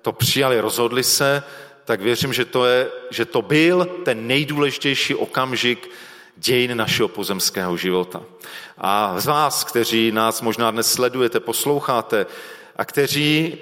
to 0.02 0.12
přijali, 0.12 0.60
rozhodli 0.60 1.04
se, 1.04 1.42
tak 1.84 2.00
věřím, 2.00 2.32
že 2.32 2.44
to, 2.44 2.66
je, 2.66 2.90
že 3.10 3.24
to 3.24 3.42
byl 3.42 3.84
ten 4.04 4.26
nejdůležitější 4.26 5.14
okamžik 5.14 5.90
dějin 6.36 6.76
našeho 6.76 7.08
pozemského 7.08 7.76
života. 7.76 8.22
A 8.78 9.20
z 9.20 9.26
vás, 9.26 9.64
kteří 9.64 10.12
nás 10.12 10.42
možná 10.42 10.70
dnes 10.70 10.92
sledujete, 10.92 11.40
posloucháte 11.40 12.26
a 12.76 12.84
kteří 12.84 13.58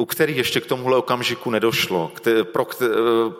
u 0.00 0.06
kterých 0.06 0.36
ještě 0.36 0.60
k 0.60 0.66
tomuhle 0.66 0.96
okamžiku 0.96 1.50
nedošlo. 1.50 2.12
Pro, 2.42 2.66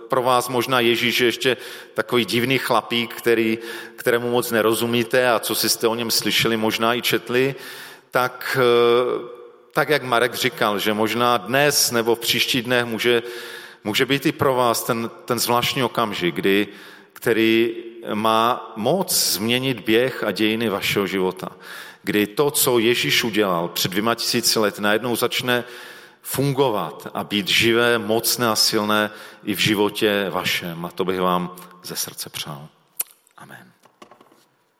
pro 0.08 0.22
vás 0.22 0.48
možná 0.48 0.80
Ježíš 0.80 1.20
je 1.20 1.26
ještě 1.26 1.56
takový 1.94 2.24
divný 2.24 2.58
chlapík, 2.58 3.14
který, 3.14 3.58
kterému 3.96 4.30
moc 4.30 4.50
nerozumíte 4.50 5.30
a 5.30 5.38
co 5.38 5.54
si 5.54 5.68
jste 5.68 5.88
o 5.88 5.94
něm 5.94 6.10
slyšeli, 6.10 6.56
možná 6.56 6.94
i 6.94 7.02
četli, 7.02 7.54
tak, 8.10 8.58
tak 9.72 9.88
jak 9.88 10.02
Marek 10.02 10.34
říkal, 10.34 10.78
že 10.78 10.94
možná 10.94 11.36
dnes 11.36 11.90
nebo 11.90 12.14
v 12.14 12.20
příští 12.20 12.62
dnech 12.62 12.84
může, 12.84 13.22
může 13.84 14.06
být 14.06 14.26
i 14.26 14.32
pro 14.32 14.54
vás 14.54 14.84
ten, 14.84 15.10
ten 15.24 15.38
zvláštní 15.38 15.82
okamžik, 15.82 16.34
kdy, 16.34 16.68
který 17.12 17.74
má 18.14 18.72
moc 18.76 19.32
změnit 19.32 19.80
běh 19.80 20.24
a 20.24 20.30
dějiny 20.30 20.68
vašeho 20.68 21.06
života. 21.06 21.48
Kdy 22.02 22.26
to, 22.26 22.50
co 22.50 22.78
Ježíš 22.78 23.24
udělal 23.24 23.68
před 23.68 23.90
dvěma 23.90 24.14
tisíci 24.14 24.58
let, 24.58 24.78
najednou 24.78 25.16
začne 25.16 25.64
fungovat 26.22 27.06
a 27.14 27.24
být 27.24 27.48
živé, 27.48 27.98
mocné 27.98 28.48
a 28.48 28.56
silné 28.56 29.10
i 29.44 29.54
v 29.54 29.58
životě 29.58 30.26
vašem. 30.30 30.84
A 30.84 30.90
to 30.90 31.04
bych 31.04 31.20
vám 31.20 31.56
ze 31.82 31.96
srdce 31.96 32.30
přál. 32.30 32.68